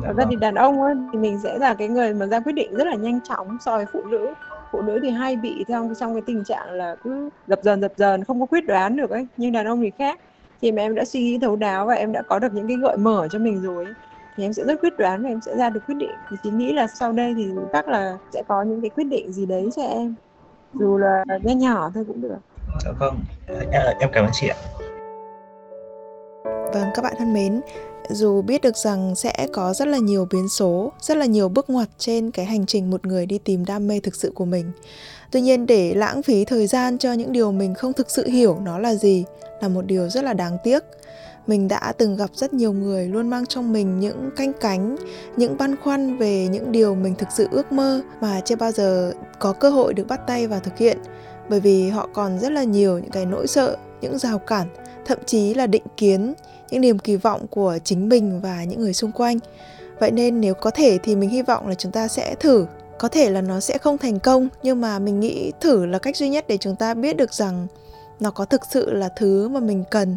Thật 0.05 0.13
ra 0.17 0.25
thì 0.31 0.37
đàn 0.37 0.55
ông 0.55 0.83
ấy, 0.83 0.95
thì 1.13 1.19
mình 1.19 1.39
sẽ 1.43 1.59
là 1.59 1.75
cái 1.75 1.89
người 1.89 2.15
mà 2.15 2.27
ra 2.27 2.41
quyết 2.41 2.53
định 2.53 2.75
rất 2.75 2.87
là 2.87 2.95
nhanh 2.95 3.21
chóng 3.29 3.57
so 3.61 3.77
với 3.77 3.87
phụ 3.93 4.03
nữ 4.05 4.35
phụ 4.73 4.83
nữ 4.83 4.99
thì 5.03 5.11
hay 5.11 5.37
bị 5.37 5.65
trong 5.69 5.95
trong 6.01 6.15
cái 6.15 6.23
tình 6.27 6.45
trạng 6.45 6.71
là 6.71 6.97
cứ 7.05 7.31
dập 7.47 7.59
dần 7.63 7.81
dập 7.81 7.93
dần 7.97 8.25
không 8.25 8.41
có 8.41 8.47
quyết 8.47 8.67
đoán 8.67 8.97
được 8.97 9.11
ấy 9.11 9.27
nhưng 9.37 9.53
đàn 9.53 9.67
ông 9.67 9.83
thì 9.83 9.91
khác 9.99 10.21
khi 10.61 10.73
mà 10.73 10.83
em 10.83 10.95
đã 10.95 11.05
suy 11.05 11.21
nghĩ 11.21 11.39
thấu 11.39 11.57
đáo 11.57 11.87
và 11.87 11.95
em 11.95 12.13
đã 12.13 12.23
có 12.23 12.39
được 12.39 12.55
những 12.55 12.69
cái 12.69 12.77
gợi 12.77 12.97
mở 12.97 13.29
cho 13.33 13.39
mình 13.39 13.63
rồi 13.63 13.87
thì 14.37 14.45
em 14.45 14.53
sẽ 14.53 14.65
rất 14.65 14.81
quyết 14.81 14.99
đoán 14.99 15.23
và 15.23 15.29
em 15.29 15.41
sẽ 15.47 15.57
ra 15.57 15.71
được 15.71 15.81
quyết 15.87 15.95
định. 15.95 16.11
Thì 16.31 16.37
chị 16.43 16.51
nghĩ 16.51 16.73
là 16.73 16.87
sau 16.99 17.13
đây 17.13 17.35
thì 17.37 17.47
chắc 17.73 17.89
là 17.89 18.19
sẽ 18.33 18.43
có 18.49 18.63
những 18.63 18.81
cái 18.81 18.91
quyết 18.91 19.05
định 19.05 19.33
gì 19.33 19.47
đấy 19.47 19.69
cho 19.77 19.83
em. 19.83 20.15
Dù 20.75 20.99
là 20.99 21.25
bé 21.45 21.55
nhỏ 21.55 21.91
thôi 21.95 22.05
cũng 22.07 22.21
được. 22.21 22.39
Dạ 22.85 22.93
vâng. 22.99 23.17
Em 24.01 24.11
cảm 24.13 24.25
ơn 24.25 24.31
chị 24.33 24.49
ạ. 24.49 24.57
Vâng 26.73 26.89
các 26.95 27.03
bạn 27.03 27.15
thân 27.19 27.35
mến 27.35 27.61
dù 28.11 28.43
biết 28.43 28.63
được 28.63 28.77
rằng 28.77 29.15
sẽ 29.15 29.47
có 29.53 29.75
rất 29.75 29.89
là 29.89 29.99
nhiều 29.99 30.27
biến 30.31 30.49
số 30.49 30.93
rất 31.01 31.17
là 31.17 31.27
nhiều 31.27 31.49
bước 31.49 31.71
ngoặt 31.71 31.89
trên 31.99 32.31
cái 32.31 32.47
hành 32.47 32.67
trình 32.67 32.91
một 32.91 33.07
người 33.07 33.27
đi 33.27 33.39
tìm 33.39 33.65
đam 33.65 33.89
mê 33.89 34.01
thực 34.01 34.15
sự 34.15 34.33
của 34.35 34.45
mình. 34.45 34.73
Tuy 35.31 35.41
nhiên 35.41 35.67
để 35.67 35.95
lãng 35.95 36.23
phí 36.23 36.45
thời 36.45 36.67
gian 36.67 36.99
cho 36.99 37.13
những 37.13 37.33
điều 37.33 37.53
mình 37.53 37.75
không 37.75 37.93
thực 37.93 38.11
sự 38.11 38.27
hiểu 38.27 38.59
nó 38.65 38.79
là 38.79 38.95
gì 38.95 39.25
là 39.61 39.69
một 39.69 39.87
điều 39.87 40.09
rất 40.09 40.25
là 40.25 40.33
đáng 40.33 40.59
tiếc. 40.65 40.85
Mình 41.47 41.69
đã 41.69 41.93
từng 41.99 42.17
gặp 42.17 42.31
rất 42.35 42.53
nhiều 42.53 42.73
người 42.73 43.09
luôn 43.09 43.31
mang 43.31 43.47
trong 43.47 43.73
mình 43.73 44.01
những 44.01 44.31
canh 44.37 44.53
cánh, 44.61 44.97
những 45.37 45.59
băn 45.59 45.77
khoăn 45.77 46.17
về 46.17 46.49
những 46.49 46.73
điều 46.73 46.95
mình 46.95 47.15
thực 47.15 47.29
sự 47.37 47.49
ước 47.51 47.73
mơ 47.73 48.03
mà 48.21 48.41
chưa 48.45 48.57
bao 48.57 48.73
giờ 48.73 49.13
có 49.39 49.53
cơ 49.53 49.71
hội 49.71 49.95
được 49.95 50.07
bắt 50.09 50.21
tay 50.27 50.47
vào 50.47 50.61
thực 50.61 50.79
hiện. 50.79 50.99
Bởi 51.49 51.61
vì 51.61 51.89
họ 51.89 52.09
còn 52.13 52.39
rất 52.39 52.53
là 52.53 52.63
nhiều 52.63 52.99
những 52.99 53.11
cái 53.11 53.27
nỗi 53.27 53.47
sợ, 53.47 53.77
những 54.01 54.19
rào 54.19 54.39
cản, 54.39 54.69
thậm 55.07 55.19
chí 55.27 55.55
là 55.55 55.67
định 55.67 55.85
kiến, 55.97 56.35
những 56.71 56.81
niềm 56.81 56.99
kỳ 56.99 57.17
vọng 57.17 57.47
của 57.51 57.79
chính 57.85 58.09
mình 58.09 58.41
và 58.41 58.65
những 58.65 58.81
người 58.81 58.95
xung 58.95 59.13
quanh. 59.13 59.39
Vậy 59.99 60.11
nên 60.11 60.41
nếu 60.41 60.55
có 60.55 60.71
thể 60.71 60.99
thì 61.03 61.17
mình 61.17 61.31
hy 61.31 61.43
vọng 61.43 61.69
là 61.69 61.75
chúng 61.75 61.93
ta 61.93 62.09
sẽ 62.09 62.35
thử. 62.41 62.67
Có 62.99 63.09
thể 63.09 63.31
là 63.31 63.41
nó 63.41 63.61
sẽ 63.61 63.79
không 63.79 63.99
thành 63.99 64.19
công, 64.19 64.49
nhưng 64.63 64.81
mà 64.81 64.99
mình 64.99 65.21
nghĩ 65.21 65.53
thử 65.61 65.87
là 65.87 65.99
cách 65.99 66.17
duy 66.17 66.29
nhất 66.29 66.45
để 66.49 66.57
chúng 66.57 66.77
ta 66.77 66.95
biết 66.95 67.17
được 67.17 67.35
rằng 67.35 67.67
nó 68.21 68.31
có 68.31 68.45
thực 68.45 68.61
sự 68.71 68.93
là 68.93 69.09
thứ 69.17 69.49
mà 69.49 69.61
mình 69.61 69.85
cần, 69.91 70.17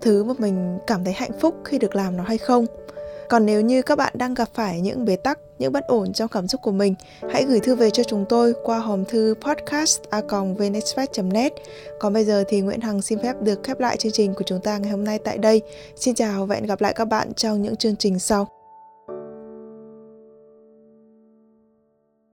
thứ 0.00 0.24
mà 0.24 0.34
mình 0.38 0.78
cảm 0.86 1.04
thấy 1.04 1.12
hạnh 1.12 1.38
phúc 1.40 1.54
khi 1.64 1.78
được 1.78 1.96
làm 1.96 2.16
nó 2.16 2.24
hay 2.24 2.38
không? 2.38 2.66
Còn 3.28 3.46
nếu 3.46 3.60
như 3.60 3.82
các 3.82 3.98
bạn 3.98 4.12
đang 4.16 4.34
gặp 4.34 4.48
phải 4.54 4.80
những 4.80 5.04
bế 5.04 5.16
tắc, 5.16 5.38
những 5.58 5.72
bất 5.72 5.86
ổn 5.86 6.12
trong 6.12 6.28
cảm 6.28 6.48
xúc 6.48 6.60
của 6.62 6.72
mình, 6.72 6.94
hãy 7.30 7.44
gửi 7.44 7.60
thư 7.60 7.74
về 7.74 7.90
cho 7.90 8.02
chúng 8.04 8.24
tôi 8.28 8.54
qua 8.64 8.78
hòm 8.78 9.04
thư 9.04 9.34
podcast 9.40 10.00
e 10.10 10.22
net. 11.22 11.52
Còn 12.00 12.12
bây 12.12 12.24
giờ 12.24 12.44
thì 12.48 12.60
nguyễn 12.60 12.80
hằng 12.80 13.02
xin 13.02 13.18
phép 13.18 13.36
được 13.40 13.62
khép 13.62 13.80
lại 13.80 13.96
chương 13.96 14.12
trình 14.12 14.34
của 14.34 14.44
chúng 14.46 14.60
ta 14.60 14.78
ngày 14.78 14.90
hôm 14.90 15.04
nay 15.04 15.18
tại 15.18 15.38
đây. 15.38 15.62
Xin 15.96 16.14
chào 16.14 16.46
và 16.46 16.54
hẹn 16.54 16.66
gặp 16.66 16.80
lại 16.80 16.94
các 16.94 17.04
bạn 17.04 17.34
trong 17.34 17.62
những 17.62 17.76
chương 17.76 17.96
trình 17.96 18.18
sau. 18.18 18.61